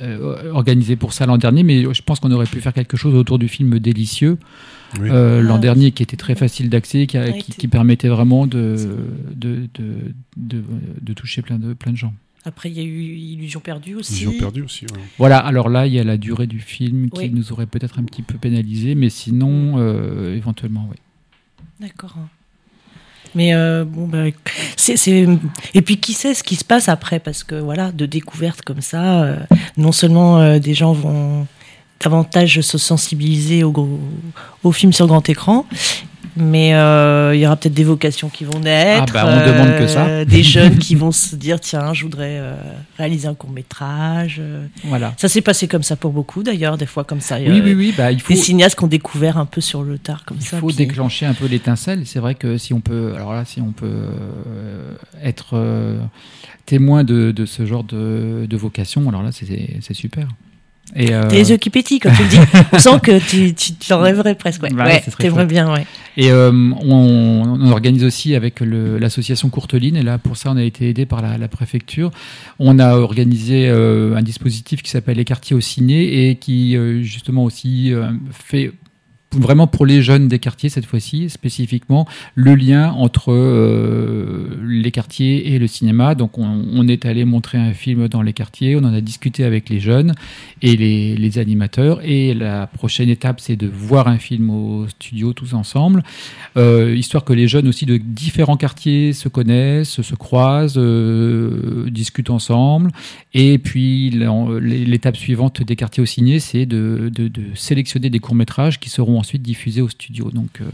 euh, 0.00 0.50
organisé 0.52 0.96
pour 0.96 1.12
ça 1.12 1.26
l'an 1.26 1.38
dernier, 1.38 1.62
mais 1.62 1.82
je 1.94 2.02
pense 2.02 2.20
qu'on 2.20 2.32
aurait 2.32 2.46
pu 2.46 2.60
faire 2.60 2.72
quelque 2.72 2.96
chose 2.96 3.14
autour 3.14 3.38
du 3.38 3.48
film 3.48 3.78
Délicieux 3.78 4.38
oui. 5.00 5.08
euh, 5.10 5.40
l'an 5.42 5.56
Ah. 5.56 5.58
dernier, 5.58 5.92
qui 5.92 6.02
était 6.02 6.16
très 6.16 6.34
facile 6.34 6.68
d'accès, 6.70 7.06
qui, 7.06 7.68
permettait 7.68 8.08
vraiment 8.08 8.46
de, 8.46 8.76
de, 9.34 9.68
de, 9.74 10.12
de, 10.36 10.62
de 11.00 11.12
toucher 11.12 11.42
plein 11.42 11.58
de, 11.58 11.72
plein 11.74 11.92
de 11.92 11.96
gens. 11.96 12.12
Après, 12.46 12.70
il 12.70 12.76
y 12.76 12.80
a 12.80 12.84
eu 12.84 13.14
Illusion 13.14 13.60
perdue 13.60 13.94
aussi. 13.94 14.24
Ils 14.24 14.28
ont 14.28 14.38
perdu 14.38 14.62
aussi. 14.62 14.84
ouais. 14.84 15.00
Voilà, 15.16 15.38
alors 15.38 15.70
là, 15.70 15.86
il 15.86 15.94
y 15.94 15.98
a 15.98 16.04
la 16.04 16.18
durée 16.18 16.46
du 16.46 16.60
film 16.60 17.08
qui 17.08 17.20
Oui. 17.20 17.30
nous 17.30 17.52
aurait 17.52 17.64
peut-être 17.66 17.98
un 17.98 18.02
petit 18.04 18.20
peu 18.22 18.36
pénalisé, 18.36 18.94
mais 18.94 19.08
sinon, 19.08 19.76
euh, 19.78 20.36
éventuellement, 20.36 20.86
oui. 20.90 20.96
D'accord. 21.80 22.16
Mais 23.34 23.54
euh, 23.54 23.84
bon, 23.84 24.06
bah, 24.06 24.24
c'est, 24.76 24.96
et 25.74 25.82
puis 25.82 25.98
qui 25.98 26.12
sait 26.12 26.34
ce 26.34 26.42
qui 26.42 26.56
se 26.56 26.64
passe 26.64 26.88
après 26.88 27.18
Parce 27.18 27.44
que 27.44 27.54
voilà, 27.56 27.92
de 27.92 28.06
découvertes 28.06 28.62
comme 28.62 28.80
ça, 28.80 29.22
euh, 29.22 29.36
non 29.76 29.92
seulement 29.92 30.38
euh, 30.38 30.58
des 30.58 30.74
gens 30.74 30.92
vont 30.92 31.46
davantage 32.00 32.60
se 32.60 32.76
sensibiliser 32.76 33.64
au, 33.64 33.72
au 34.62 34.72
film 34.72 34.92
sur 34.92 35.06
grand 35.06 35.26
écran, 35.28 35.66
mais 36.36 36.74
euh, 36.74 37.34
il 37.34 37.40
y 37.40 37.46
aura 37.46 37.56
peut-être 37.56 37.74
des 37.74 37.84
vocations 37.84 38.28
qui 38.28 38.44
vont 38.44 38.58
naître. 38.60 39.14
Ah 39.16 39.24
bah, 39.24 39.26
on 39.26 39.46
demande 39.46 39.78
que 39.78 39.86
ça. 39.86 40.06
euh, 40.06 40.24
Des 40.24 40.42
jeunes 40.54 40.78
qui 40.78 40.94
vont 40.94 41.12
se 41.12 41.36
dire 41.36 41.60
tiens, 41.60 41.92
je 41.94 42.02
voudrais 42.04 42.38
euh, 42.40 42.54
réaliser 42.98 43.28
un 43.28 43.34
court 43.34 43.50
métrage. 43.50 44.40
Voilà. 44.84 45.14
Ça 45.16 45.28
s'est 45.28 45.40
passé 45.42 45.68
comme 45.68 45.82
ça 45.82 45.96
pour 45.96 46.12
beaucoup 46.12 46.42
d'ailleurs, 46.42 46.76
des 46.76 46.86
fois 46.86 47.04
comme 47.04 47.20
ça. 47.20 47.38
Oui, 47.38 47.60
oui, 47.62 47.74
oui, 47.74 47.94
bah, 47.96 48.10
il 48.12 48.20
faut, 48.20 48.32
Des 48.32 48.38
cinéastes 48.38 48.76
qui 48.78 48.84
ont 48.84 48.88
découvert 48.88 49.38
un 49.38 49.46
peu 49.46 49.60
sur 49.60 49.82
le 49.82 49.98
tard 49.98 50.24
comme 50.24 50.38
il 50.40 50.44
ça. 50.46 50.58
faut 50.58 50.66
puis- 50.68 50.76
déclencher 50.76 51.26
un 51.26 51.34
peu 51.34 51.46
l'étincelle. 51.46 52.02
C'est 52.06 52.18
vrai 52.20 52.34
que 52.34 52.58
si 52.58 52.72
on 52.74 52.80
peut, 52.80 53.12
alors 53.14 53.32
là, 53.32 53.44
si 53.44 53.60
on 53.60 53.72
peut 53.72 54.08
être 55.22 55.56
témoin 56.66 57.04
de, 57.04 57.30
de 57.30 57.46
ce 57.46 57.66
genre 57.66 57.84
de, 57.84 58.46
de 58.48 58.56
vocation, 58.56 59.08
alors 59.08 59.22
là, 59.22 59.30
c'est 59.32 59.94
super. 59.94 60.28
Et, 60.96 61.12
euh, 61.12 61.22
T'as 61.28 61.34
les 61.34 61.50
yeux 61.50 61.56
qui 61.56 61.70
pétillent 61.70 61.98
quand 61.98 62.12
tu 62.14 62.22
le 62.22 62.28
dis. 62.28 62.38
On 62.72 62.78
sent 62.78 63.00
que 63.02 63.18
tu, 63.18 63.52
tu 63.54 63.72
t'en 63.74 64.00
rêverais 64.00 64.34
presque. 64.36 64.62
Ouais, 64.62 64.70
Bah, 64.70 64.84
ouais 64.84 65.02
t'aimerais 65.18 65.46
bien, 65.46 65.72
ouais. 65.72 65.84
Et 66.16 66.30
euh, 66.30 66.52
on, 66.52 67.42
on 67.60 67.70
organise 67.72 68.04
aussi 68.04 68.36
avec 68.36 68.60
le- 68.60 68.98
l'association 68.98 69.48
Courteline, 69.48 69.96
et 69.96 70.02
là 70.04 70.16
pour 70.18 70.36
ça 70.36 70.52
on 70.52 70.56
a 70.56 70.62
été 70.62 70.88
aidé 70.88 71.06
par 71.06 71.20
la, 71.22 71.36
la 71.38 71.48
préfecture. 71.48 72.12
On 72.60 72.78
a 72.78 72.94
organisé 72.96 73.66
euh, 73.68 74.14
un 74.14 74.22
dispositif 74.22 74.80
qui 74.82 74.90
s'appelle 74.90 75.16
les 75.16 75.24
quartiers 75.24 75.56
au 75.56 75.60
ciné 75.60 76.28
et 76.30 76.36
qui 76.36 76.76
euh, 76.76 77.02
justement 77.02 77.42
aussi 77.42 77.92
euh, 77.92 78.06
fait 78.30 78.70
vraiment 79.38 79.66
pour 79.66 79.86
les 79.86 80.02
jeunes 80.02 80.28
des 80.28 80.38
quartiers 80.38 80.68
cette 80.68 80.86
fois-ci 80.86 81.30
spécifiquement 81.30 82.06
le 82.34 82.54
lien 82.54 82.92
entre 82.92 83.32
euh, 83.32 84.48
les 84.62 84.90
quartiers 84.90 85.54
et 85.54 85.58
le 85.58 85.66
cinéma. 85.66 86.14
Donc 86.14 86.38
on, 86.38 86.88
est 86.88 87.06
allé 87.06 87.24
montrer 87.24 87.58
un 87.58 87.72
film 87.72 88.08
dans 88.08 88.22
les 88.22 88.32
quartiers, 88.32 88.76
on 88.76 88.84
en 88.84 88.92
a 88.92 89.00
discuté 89.00 89.44
avec 89.44 89.68
les 89.70 89.80
jeunes 89.80 90.14
et 90.62 90.76
les, 90.76 91.38
animateurs. 91.38 92.00
Et 92.04 92.32
la 92.34 92.66
prochaine 92.66 93.08
étape 93.08 93.40
c'est 93.40 93.56
de 93.56 93.66
voir 93.66 94.06
un 94.06 94.18
film 94.18 94.50
au 94.50 94.86
studio 94.88 95.32
tous 95.32 95.54
ensemble, 95.54 96.04
euh, 96.56 96.94
histoire 96.94 97.24
que 97.24 97.32
les 97.32 97.48
jeunes 97.48 97.66
aussi 97.66 97.86
de 97.86 97.96
différents 97.96 98.56
quartiers 98.56 99.12
se 99.12 99.28
connaissent, 99.28 100.00
se 100.02 100.14
croisent, 100.14 100.78
euh, 100.78 101.88
discutent 101.90 102.30
ensemble. 102.30 102.90
Et 103.32 103.58
puis 103.58 104.10
l'étape 104.10 105.16
suivante 105.16 105.62
des 105.62 105.76
quartiers 105.76 106.02
au 106.02 106.06
ciné, 106.06 106.38
c'est 106.38 106.66
de, 106.66 107.10
de- 107.12 107.30
sélectionner 107.54 108.10
des 108.10 108.20
courts 108.20 108.34
métrages 108.34 108.78
qui 108.78 108.90
seront 108.90 109.18
ensuite 109.24 109.42
diffusés 109.42 109.80
au 109.80 109.88
studio. 109.88 110.30
Donc 110.30 110.60
euh, 110.60 110.66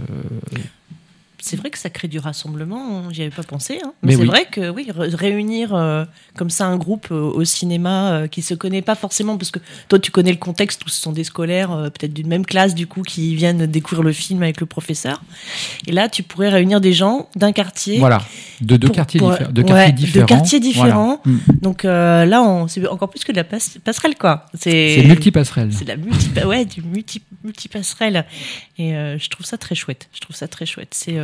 C'est 1.42 1.56
vrai 1.56 1.70
que 1.70 1.78
ça 1.78 1.88
crée 1.90 2.06
du 2.08 2.18
rassemblement, 2.18 3.10
j'y 3.10 3.22
avais 3.22 3.30
pas 3.30 3.42
pensé. 3.42 3.78
hein. 3.82 3.92
Mais 4.02 4.08
Mais, 4.08 4.12
c'est 4.16 4.20
oui. 4.22 4.26
vrai 4.28 4.46
que 4.50 4.68
oui, 4.70 4.88
réunir 4.94 5.74
euh, 5.74 6.04
comme 6.36 6.50
ça 6.50 6.66
un 6.66 6.76
groupe 6.76 7.08
euh, 7.10 7.20
au 7.20 7.44
cinéma 7.44 8.12
euh, 8.12 8.26
qui 8.28 8.42
se 8.42 8.52
connaît 8.54 8.82
pas 8.82 8.94
forcément, 8.94 9.38
parce 9.38 9.50
que 9.50 9.58
toi 9.88 9.98
tu 9.98 10.10
connais 10.10 10.32
le 10.32 10.36
contexte 10.36 10.84
où 10.84 10.88
ce 10.90 11.00
sont 11.00 11.12
des 11.12 11.24
scolaires, 11.24 11.72
euh, 11.72 11.84
peut-être 11.90 12.12
d'une 12.12 12.28
même 12.28 12.44
classe 12.44 12.74
du 12.74 12.86
coup, 12.86 13.02
qui 13.02 13.34
viennent 13.34 13.64
découvrir 13.66 14.02
le 14.04 14.12
film 14.12 14.42
avec 14.42 14.60
le 14.60 14.66
professeur. 14.66 15.22
Et 15.86 15.92
là, 15.92 16.08
tu 16.10 16.22
pourrais 16.22 16.50
réunir 16.50 16.80
des 16.80 16.92
gens 16.92 17.28
d'un 17.36 17.52
quartier. 17.52 17.98
voilà, 17.98 18.20
de 18.60 18.76
deux 18.76 18.88
Pour- 18.88 18.96
quartiers, 18.96 19.20
pour- 19.20 19.32
diffé- 19.32 19.50
de 19.52 19.62
ouais, 19.62 19.68
quartiers 19.68 19.92
de 19.92 19.96
différents. 19.98 20.26
quartiers 20.26 20.60
Voilà. 20.74 20.90
différents. 20.92 21.20
Mm. 21.24 21.38
Donc 21.62 21.82
là, 21.84 22.64
c'est 22.68 22.86
encore 22.86 23.08
plus 23.10 23.24
que 23.24 23.32
de 23.32 23.36
la 23.38 23.44
passe- 23.44 23.78
passerelle, 23.82 24.14
quoi. 24.16 24.46
C'est 24.54 25.02
multipasserelle. 25.06 25.72
C'est 25.72 25.88
la 25.88 25.96
multi, 25.96 26.28
ouais, 26.44 26.64
du 26.66 26.82
multi, 26.82 27.22
multipasserelle. 27.44 28.26
Et 28.78 28.90
je 28.92 29.28
trouve 29.30 29.46
ça 29.46 29.56
très 29.58 29.74
chouette. 29.74 30.08
Je 30.12 30.20
trouve 30.20 30.36
ça 30.36 30.46
très 30.48 30.66
chouette. 30.66 30.92
C'est. 30.92 31.16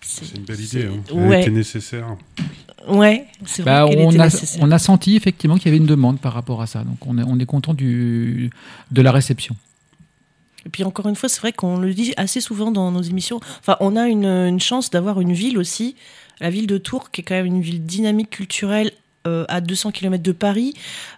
C'est 0.00 0.36
une 0.36 0.44
belle 0.44 0.60
idée. 0.60 0.86
Hein. 0.86 1.02
Elle 1.10 1.14
Ouais, 1.28 1.40
était 1.42 1.50
nécessaire. 1.50 2.16
ouais, 2.88 3.26
c'est 3.44 3.62
vrai 3.62 3.70
Bah, 3.82 3.86
qu'elle 3.88 3.98
on, 4.00 4.10
était 4.10 4.20
a, 4.20 4.24
nécessaire. 4.24 4.62
on 4.62 4.70
a 4.70 4.78
senti 4.78 5.16
effectivement 5.16 5.56
qu'il 5.56 5.66
y 5.66 5.68
avait 5.68 5.76
une 5.76 5.86
demande 5.86 6.18
par 6.20 6.32
rapport 6.32 6.62
à 6.62 6.66
ça. 6.66 6.82
Donc 6.84 7.06
on 7.06 7.18
est, 7.18 7.22
on 7.26 7.38
est 7.38 7.46
content 7.46 7.74
du, 7.74 8.50
de 8.90 9.02
la 9.02 9.12
réception. 9.12 9.54
Et 10.66 10.70
puis 10.70 10.82
encore 10.84 11.08
une 11.08 11.14
fois, 11.16 11.28
c'est 11.28 11.40
vrai 11.40 11.52
qu'on 11.52 11.78
le 11.78 11.92
dit 11.94 12.14
assez 12.16 12.40
souvent 12.40 12.70
dans 12.70 12.90
nos 12.90 13.02
émissions. 13.02 13.40
Enfin, 13.60 13.76
on 13.80 13.96
a 13.96 14.06
une, 14.08 14.24
une 14.26 14.60
chance 14.60 14.90
d'avoir 14.90 15.20
une 15.20 15.32
ville 15.32 15.58
aussi, 15.58 15.94
la 16.40 16.50
ville 16.50 16.66
de 16.66 16.78
Tours, 16.78 17.10
qui 17.10 17.20
est 17.20 17.24
quand 17.24 17.34
même 17.34 17.46
une 17.46 17.60
ville 17.62 17.84
dynamique 17.84 18.30
culturelle 18.30 18.92
euh, 19.28 19.44
à 19.48 19.60
200 19.60 19.92
km 19.92 20.22
de 20.22 20.32
Paris, 20.32 20.74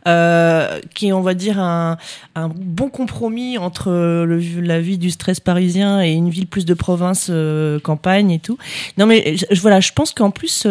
euh, 0.07 0.81
qui 0.94 1.09
est, 1.09 1.12
on 1.12 1.20
va 1.20 1.35
dire, 1.35 1.59
un, 1.59 1.96
un 2.35 2.49
bon 2.49 2.88
compromis 2.88 3.57
entre 3.59 3.90
le, 3.90 4.38
la 4.61 4.81
vie 4.81 4.99
du 4.99 5.11
stress 5.11 5.40
parisien 5.40 6.03
et 6.03 6.11
une 6.12 6.31
ville 6.31 6.46
plus 6.46 6.64
de 6.64 6.75
province, 6.75 7.29
euh, 7.31 7.79
campagne 7.81 8.31
et 8.31 8.38
tout. 8.38 8.59
Non, 8.99 9.07
mais 9.07 9.37
je, 9.37 9.61
voilà, 9.61 9.81
je 9.81 9.92
pense 9.92 10.12
qu'en 10.12 10.31
plus. 10.31 10.66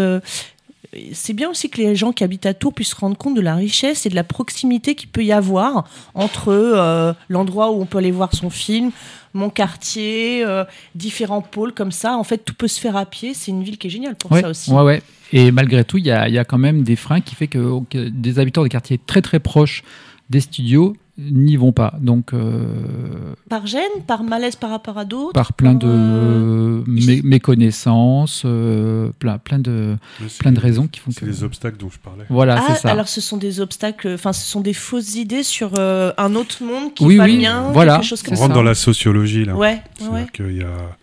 c'est 1.14 1.34
bien 1.34 1.50
aussi 1.50 1.70
que 1.70 1.78
les 1.78 1.96
gens 1.96 2.12
qui 2.12 2.24
habitent 2.24 2.46
à 2.46 2.54
Tours 2.54 2.74
puissent 2.74 2.90
se 2.90 2.96
rendre 2.96 3.18
compte 3.18 3.36
de 3.36 3.42
la 3.42 3.56
richesse 3.56 4.06
et 4.06 4.10
de 4.10 4.16
la 4.16 4.24
proximité 4.24 4.96
qu'il 4.96 5.10
peut 5.10 5.24
y 5.24 5.32
avoir 5.32 5.88
entre 6.14 6.50
euh, 6.50 7.14
l'endroit 7.30 7.72
où 7.72 7.82
on 7.82 7.86
peut 7.86 8.00
aller 8.00 8.12
voir 8.12 8.34
son 8.36 8.50
film, 8.50 8.92
mon 9.34 9.50
quartier, 9.50 10.44
euh, 10.46 10.64
différents 10.96 11.42
pôles 11.42 11.74
comme 11.74 11.92
ça. 11.92 12.18
En 12.18 12.24
fait, 12.24 12.40
tout 12.40 12.56
peut 12.56 12.68
se 12.68 12.80
faire 12.80 12.96
à 12.96 13.06
pied. 13.06 13.34
C'est 13.34 13.52
une 13.52 13.64
ville 13.64 13.78
qui 13.78 13.88
est 13.88 13.92
géniale 13.92 14.16
pour 14.16 14.36
ça 14.36 14.50
aussi. 14.50 14.72
Ouais, 14.72 14.82
ouais. 14.82 15.02
Et 15.32 15.52
malgré 15.52 15.84
tout, 15.84 15.98
il 15.98 16.06
y 16.06 16.12
a, 16.12 16.28
y 16.28 16.38
a, 16.38 16.46
quand 16.46 16.58
même 16.58 16.84
des 16.84 16.96
freins 16.96 17.22
qui 17.22 17.36
fait 17.36 17.48
que, 17.48 17.84
que 17.90 18.10
des 18.10 18.40
habitants 18.40 18.64
des 18.64 18.70
quartiers 18.70 19.00
très 19.06 19.22
très 19.22 19.40
proches 19.40 19.84
des 20.30 20.42
studios 20.42 20.96
n'y 21.20 21.58
vont 21.58 21.72
pas. 21.72 21.94
Donc, 22.00 22.34
euh, 22.34 23.34
par 23.50 23.68
gêne, 23.68 23.82
par 24.08 24.24
malaise 24.24 24.56
par 24.56 24.70
rapport 24.70 24.98
à 24.98 25.06
d'autres 25.06 25.34
Par 25.34 25.54
plein 25.54 25.74
de 25.74 25.88
euh, 25.88 26.84
méconnaissances, 26.88 28.44
euh, 28.46 29.12
plein, 29.20 29.38
plein, 29.38 29.60
de, 29.60 29.98
plein 30.40 30.52
de 30.52 30.60
raisons 30.60 30.88
qui 30.88 31.00
font 31.00 31.12
que. 31.12 31.20
C'est 31.20 31.26
les 31.26 31.44
obstacles 31.44 31.78
dont 31.78 31.90
je 31.90 32.00
parlais. 32.00 32.26
Voilà, 32.30 32.58
ah, 32.60 32.64
c'est 32.68 32.82
ça. 32.82 32.90
Alors, 32.90 33.08
ce 33.08 33.22
sont 33.22 33.38
des 33.38 33.60
obstacles, 33.60 34.14
enfin, 34.14 34.34
ce 34.34 34.46
sont 34.46 34.62
des 34.62 34.74
fausses 34.74 35.16
idées 35.16 35.44
sur 35.44 35.78
un 35.78 36.36
autre 36.36 36.64
monde 36.64 36.94
qui 36.94 37.04
oui, 37.04 37.16
n'est 37.16 37.18
pas 37.18 37.26
oui, 37.26 37.36
le 37.36 37.42
mien, 37.42 37.72
voilà, 37.74 37.96
quelque 37.96 38.06
chose 38.06 38.24
comme 38.24 38.34
On 38.34 38.38
ça. 38.38 38.44
rentre 38.44 38.56
dans 38.56 38.64
la 38.64 38.76
sociologie, 38.76 39.46
là. 39.46 39.56
Ouais, 39.56 39.82
ouais. 40.10 40.28
qu'il 40.34 40.58
y 40.58 40.64
a. 40.64 40.98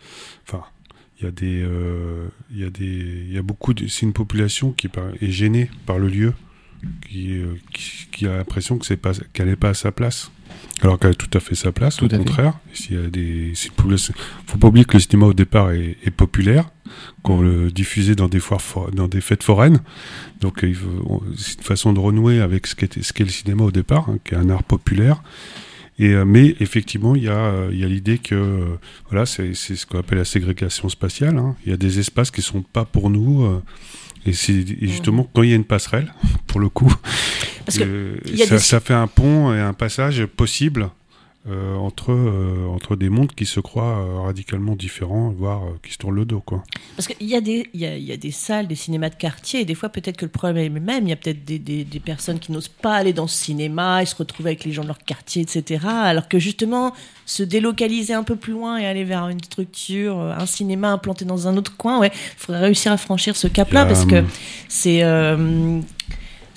Il 1.19 1.25
y 1.25 1.29
a 1.29 1.31
des, 1.31 1.63
euh, 1.63 2.29
il 2.51 2.61
y 2.61 2.65
a 2.65 2.71
des, 2.71 2.85
il 2.85 3.33
y 3.33 3.39
a 3.39 3.43
beaucoup 3.43 3.73
de, 3.73 3.87
c'est 3.87 4.05
une 4.05 4.13
population 4.13 4.73
qui 4.73 4.89
est 5.21 5.31
gênée 5.31 5.71
par 5.87 5.99
le 5.99 6.09
lieu, 6.09 6.35
qui, 7.09 7.39
euh, 7.39 7.55
qui, 7.73 8.07
qui, 8.13 8.27
a 8.27 8.37
l'impression 8.37 8.77
que 8.77 8.85
c'est 8.85 8.99
pas, 8.99 9.13
qu'elle 9.33 9.49
n'est 9.49 9.57
pas 9.57 9.71
à 9.71 9.75
sa 9.75 9.93
place. 9.93 10.31
Alors 10.83 10.99
qu'elle 10.99 11.13
a 11.13 11.15
tout 11.15 11.31
à 11.33 11.41
fait 11.41 11.55
sa 11.55 11.73
place, 11.73 11.97
tout 11.97 12.05
au 12.05 12.19
contraire. 12.19 12.59
S'il 12.75 13.01
y 13.01 13.05
a 13.05 13.09
des, 13.09 13.55
faut 14.47 14.59
pas 14.59 14.69
oublier 14.69 14.85
que 14.85 14.95
le 14.95 15.01
cinéma 15.01 15.27
au 15.27 15.33
départ 15.33 15.71
est, 15.71 15.97
est 16.05 16.11
populaire, 16.11 16.69
qu'on 17.23 17.41
le 17.41 17.71
diffusait 17.71 18.15
dans 18.15 18.29
des 18.29 18.41
foires, 18.41 18.91
dans 18.93 19.09
des 19.09 19.23
fêtes 19.23 19.43
foraines. 19.43 19.81
Donc 20.41 20.59
c'est 20.61 20.67
une 21.59 21.63
façon 21.65 21.95
de 21.95 21.99
renouer 21.99 22.41
avec 22.41 22.67
ce 22.67 22.75
qu'est, 22.75 23.03
ce 23.03 23.13
qu'est 23.15 23.25
le 23.25 23.31
cinéma 23.31 23.65
au 23.65 23.71
départ, 23.71 24.11
hein, 24.11 24.19
qui 24.23 24.35
est 24.35 24.37
un 24.37 24.51
art 24.51 24.65
populaire. 24.65 25.23
Et, 25.99 26.11
euh, 26.13 26.25
mais 26.27 26.55
effectivement, 26.61 27.15
il 27.17 27.23
y 27.25 27.29
a, 27.29 27.33
euh, 27.39 27.69
il 27.73 27.79
y 27.81 27.85
a 27.85 27.89
l'idée 27.89 28.19
que 28.19 28.35
euh, 28.35 28.65
voilà, 29.09 29.25
c'est, 29.27 29.55
ce 29.55 29.87
qu'on 29.87 29.99
appelle 29.99 30.19
la 30.19 30.25
ségrégation 30.27 30.89
spatiale. 30.89 31.39
Hein. 31.39 31.57
Il 31.65 31.71
y 31.71 31.73
a 31.73 31.77
des 31.79 31.99
espaces 31.99 32.31
qui 32.31 32.43
sont 32.43 32.63
pas 32.63 32.85
pour 32.85 33.09
nous. 33.11 33.63
et 34.27 34.33
c'est 34.33 34.53
et 34.53 34.89
justement 34.89 35.29
quand 35.33 35.43
il 35.43 35.51
y 35.51 35.53
a 35.53 35.57
une 35.57 35.65
passerelle, 35.65 36.13
pour 36.47 36.61
le 36.61 36.69
coup, 36.69 36.93
Parce 37.65 37.79
que 37.79 37.85
euh, 37.85 38.17
il 38.27 38.37
y 38.37 38.43
a 38.43 38.47
ça, 38.47 38.55
des- 38.57 38.61
ça 38.61 38.81
fait 38.81 38.95
un 38.95 39.07
pont 39.07 39.55
et 39.55 39.61
un 39.61 39.73
passage 39.73 40.25
possible 40.27 40.91
euh, 41.49 41.77
entre, 41.77 42.11
euh, 42.13 42.67
entre 42.69 42.97
des 42.97 43.09
mondes 43.09 43.33
qui 43.33 43.47
se 43.47 43.61
croient 43.61 43.99
euh, 43.99 44.21
radicalement 44.23 44.75
différents, 44.75 45.31
voire 45.31 45.63
qui 45.83 45.93
se 45.93 45.99
tournent 45.99 46.17
le 46.17 46.25
dos. 46.25 46.41
Quoi. 46.41 46.65
Parce 46.97 47.07
qu'il 47.07 47.27
y, 47.29 47.37
a 47.37 47.41
des- 47.41 47.69
y, 47.75 47.85
a, 47.87 47.97
y 47.97 48.11
a 48.13 48.17
des 48.17 48.31
salles, 48.33 48.67
des 48.67 48.75
cinémas 48.75 49.11
de 49.11 49.15
quartier, 49.15 49.61
et 49.61 49.65
des 49.65 49.75
fois 49.77 49.89
peut-être 49.91 50.17
que 50.17 50.25
le 50.25 50.31
problème 50.31 50.57
est 50.57 50.69
le 50.69 50.81
même. 50.81 51.05
Il 51.07 51.11
y 51.11 51.13
a 51.13 51.17
peut-être 51.17 51.45
des, 51.45 51.59
des- 51.59 51.85
des 51.85 52.01
personnes 52.01 52.39
qui 52.41 52.51
n'osent 52.53 52.67
pas 52.69 52.95
aller 52.97 53.13
dans 53.13 53.27
ce 53.29 53.37
cinéma 53.45 54.03
et 54.03 54.07
se 54.07 54.17
retrouver 54.17 54.51
avec 54.51 54.65
les 54.65 54.73
gens 54.73 54.83
de 54.83 54.89
leur 54.89 54.99
quartier, 54.99 55.43
etc. 55.43 55.87
Alors 55.87 56.29
que 56.29 56.39
justement, 56.39 56.93
se 57.27 57.43
délocaliser 57.43 58.15
un 58.15 58.23
peu 58.25 58.37
plus 58.37 58.53
loin 58.53 58.79
et 58.79 58.87
aller 58.87 59.05
vers 59.05 59.29
une 59.29 59.43
structure, 59.43 60.19
un 60.19 60.47
cinéma 60.47 60.91
implanté 60.93 61.25
dans 61.25 61.47
un 61.49 61.57
autre 61.57 61.77
coin, 61.77 61.99
ouais, 62.01 62.11
il 62.13 62.39
faudrait 62.39 62.63
réussir 62.63 62.91
à 62.93 62.97
franchir 62.97 63.37
ce 63.37 63.47
cap-là 63.47 63.87
parce 63.87 64.05
que 64.07 64.17
hum, 64.17 64.27
c'est. 64.69 65.03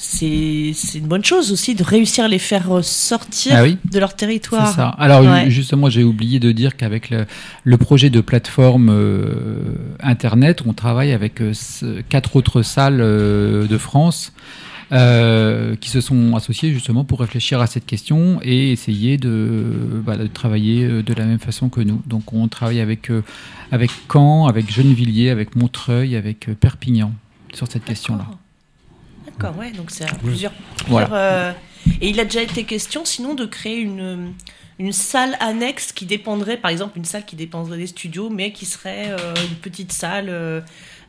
C'est 0.01 0.97
une 0.97 1.07
bonne 1.07 1.25
chose 1.25 1.51
aussi 1.51 1.75
de 1.75 1.83
réussir 1.83 2.23
à 2.23 2.27
les 2.29 2.39
faire 2.39 2.69
sortir 2.83 3.53
Ah 3.57 3.63
oui. 3.63 3.77
de 3.91 3.99
leur 3.99 4.11
C'est 4.11 4.15
territoire. 4.17 4.73
ça. 4.73 4.87
Alors 4.97 5.21
Ouais. 5.23 5.49
justement, 5.49 5.89
j'ai 5.89 6.03
oublié 6.05 6.39
de 6.39 6.53
dire 6.53 6.77
qu'avec 6.77 7.09
le, 7.09 7.25
le 7.65 7.77
projet 7.77 8.09
de 8.09 8.21
plateforme 8.21 8.89
euh, 8.89 9.75
internet, 9.99 10.61
on 10.65 10.71
travaille 10.73 11.11
avec 11.11 11.41
euh, 11.41 11.51
quatre 12.07 12.37
autres 12.37 12.61
salles 12.61 13.01
euh, 13.01 13.67
de 13.67 13.77
France 13.77 14.31
euh, 14.93 15.75
qui 15.75 15.89
se 15.89 15.99
sont 15.99 16.33
associées 16.35 16.71
justement 16.73 17.03
pour 17.03 17.19
réfléchir 17.19 17.59
à 17.59 17.67
cette 17.67 17.85
question 17.85 18.39
et 18.41 18.71
essayer 18.71 19.17
de, 19.17 19.63
bah, 20.05 20.15
de 20.15 20.27
travailler 20.27 20.87
de 21.03 21.13
la 21.13 21.25
même 21.25 21.39
façon 21.39 21.67
que 21.67 21.81
nous. 21.81 22.01
Donc 22.07 22.31
on 22.31 22.47
travaille 22.47 22.79
avec 22.79 23.11
euh, 23.11 23.21
avec 23.71 23.91
Caen, 24.11 24.47
avec 24.47 24.71
Gennevilliers, 24.71 25.29
avec 25.29 25.57
Montreuil, 25.57 26.15
avec 26.15 26.47
Perpignan 26.59 27.11
sur 27.53 27.67
cette 27.69 27.83
question-là. 27.83 28.25
D'accord. 29.41 29.57
Ouais, 29.57 29.71
donc 29.71 29.91
c'est 29.91 30.05
Oui. 30.05 30.17
plusieurs. 30.29 30.53
Voilà. 30.87 31.13
euh, 31.13 31.51
et 32.01 32.09
il 32.09 32.19
a 32.19 32.25
déjà 32.25 32.41
été 32.41 32.63
question, 32.65 33.05
sinon, 33.05 33.33
de 33.35 33.45
créer 33.45 33.77
une, 33.79 34.33
une 34.79 34.91
salle 34.91 35.35
annexe 35.39 35.91
qui 35.93 36.05
dépendrait, 36.05 36.57
par 36.57 36.71
exemple, 36.71 36.97
une 36.97 37.05
salle 37.05 37.25
qui 37.25 37.35
dépendrait 37.35 37.77
des 37.77 37.87
studios, 37.87 38.29
mais 38.29 38.51
qui 38.51 38.65
serait 38.65 39.11
euh, 39.11 39.17
une 39.49 39.55
petite 39.55 39.91
salle 39.93 40.25
euh, 40.29 40.59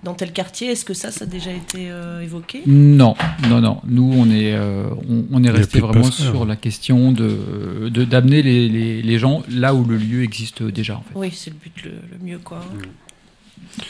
dans 0.04 0.14
tel 0.14 0.32
quartier. 0.32 0.68
Est-ce 0.68 0.84
que 0.84 0.94
ça, 0.94 1.10
ça 1.10 1.24
a 1.24 1.26
déjà 1.26 1.50
été 1.50 1.90
euh, 1.90 2.20
évoqué? 2.22 2.62
Non, 2.66 3.16
non, 3.48 3.60
non. 3.60 3.80
Nous, 3.84 4.12
on 4.16 4.26
est, 4.30 4.54
euh, 4.54 4.84
on, 5.08 5.24
on 5.32 5.42
est 5.44 5.50
resté 5.50 5.80
vraiment 5.80 6.10
sur 6.10 6.46
la 6.46 6.56
question 6.56 7.10
de 7.12 7.88
de- 7.92 8.04
d'amener 8.04 8.42
les, 8.42 8.68
les, 8.68 9.02
les 9.02 9.18
gens 9.18 9.42
là 9.50 9.74
où 9.74 9.84
le 9.84 9.96
lieu 9.96 10.22
existe 10.22 10.62
déjà. 10.62 10.96
En 10.96 11.00
fait. 11.02 11.12
Oui, 11.16 11.32
c'est 11.34 11.50
le 11.50 11.56
but 11.56 11.84
le, 11.84 11.90
le 12.12 12.24
mieux, 12.24 12.38
quoi. 12.38 12.64
Eh 12.78 13.82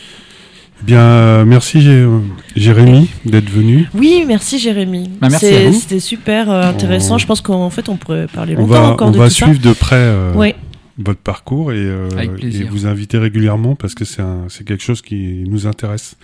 Bien, 0.83 1.01
euh, 1.01 1.45
merci 1.45 1.81
Jé- 1.81 2.07
Jérémy 2.57 3.09
d'être 3.25 3.51
venu. 3.51 3.88
Oui, 3.95 4.25
merci 4.27 4.59
Jérémy. 4.59 5.11
Bah, 5.21 5.29
merci 5.31 5.47
C'est- 5.47 5.66
à 5.66 5.71
vous. 5.71 5.79
C'était 5.79 6.01
super 6.01 6.51
euh, 6.51 6.62
intéressant. 6.62 7.16
On- 7.16 7.19
Je 7.19 7.27
pense 7.27 7.40
qu'en 7.40 7.71
fait, 7.71 7.88
on 7.88 7.97
pourrait 7.97 8.27
parler 8.33 8.55
On 8.57 8.61
longtemps 8.61 8.73
va, 8.73 8.88
encore 8.93 9.09
on 9.09 9.11
de 9.11 9.19
va 9.19 9.29
tout 9.29 9.35
ça. 9.35 9.47
suivre 9.47 9.61
de 9.61 9.73
près 9.75 9.97
euh, 9.97 10.33
votre 10.99 11.21
parcours 11.21 11.73
et, 11.73 11.77
euh, 11.79 12.09
et 12.43 12.64
vous 12.64 12.87
inviter 12.87 13.19
régulièrement 13.19 13.75
parce 13.75 13.95
que 13.95 14.05
c'est 14.05 14.23
un- 14.23 14.45
c'est 14.49 14.64
quelque 14.66 14.83
chose 14.83 15.01
qui 15.03 15.45
nous 15.49 15.66
intéresse 15.66 16.16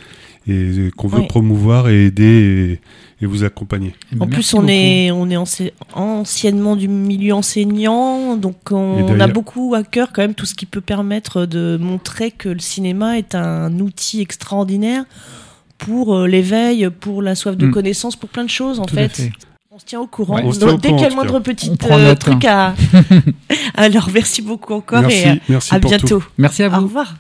et 0.49 0.91
qu'on 0.97 1.09
veut 1.09 1.21
Oui. 1.21 1.27
promouvoir 1.27 1.89
et 1.89 2.07
aider 2.07 2.79
et, 3.21 3.25
et 3.25 3.27
vous 3.27 3.43
accompagner. 3.45 3.95
Eh 4.13 4.17
ben, 4.17 4.25
En 4.25 4.29
plus, 4.29 4.55
on 4.55 4.59
beaucoup. 4.61 4.71
est, 4.73 5.11
on 5.11 5.29
est 5.31 5.37
anci- 5.37 5.73
anciennement 5.95 6.77
du 6.77 6.89
milieu 6.89 7.35
enseignant, 7.35 8.37
donc 8.37 8.57
on, 8.71 9.19
a 9.21 9.27
beaucoup 9.27 9.75
à 9.75 9.83
cœur 9.83 10.11
quand 10.13 10.23
même 10.23 10.35
tout 10.35 10.47
ce 10.47 10.55
qui 10.55 10.67
peut 10.67 10.81
permettre 10.81 11.47
de 11.47 11.79
montrer 11.81 12.31
que 12.31 12.49
le 12.49 12.59
cinéma 12.61 13.19
est 13.19 13.35
un 13.35 13.79
outil 13.81 14.21
extraordinaire 14.21 15.05
pour 15.79 16.15
euh, 16.17 16.27
l'éveil, 16.27 16.89
pour 17.01 17.23
la 17.23 17.35
soif 17.35 17.57
de 17.57 17.67
Mm. 17.67 17.71
connaissance, 17.73 18.17
pour 18.17 18.29
plein 18.31 18.45
de 18.45 18.51
choses 18.51 18.81
en 18.81 18.87
fait. 18.87 19.09
fait. 19.17 19.31
On 19.71 19.79
se 19.79 19.85
tient 19.85 20.01
au 20.01 20.07
courant. 20.07 20.37
Ouais. 20.37 20.51
Tient 20.53 20.69
Donc, 20.69 20.77
au 20.77 20.79
dès 20.79 20.89
qu'il 20.91 21.01
y 21.01 21.05
a 21.05 21.09
le 21.11 21.15
moindre 21.15 21.39
petit 21.41 21.71
euh, 21.91 22.15
truc 22.15 22.45
à. 22.47 22.75
Alors, 23.75 24.09
merci 24.15 24.41
beaucoup 24.41 24.73
encore 24.73 25.03
merci, 25.03 25.29
et 25.29 25.41
merci 25.51 25.75
à 25.75 25.81
tout. 25.81 25.89
bientôt. 25.89 26.23
Merci 26.39 26.63
à 26.63 26.69
Au 26.69 26.71
vous. 26.81 26.87
revoir. 26.87 27.15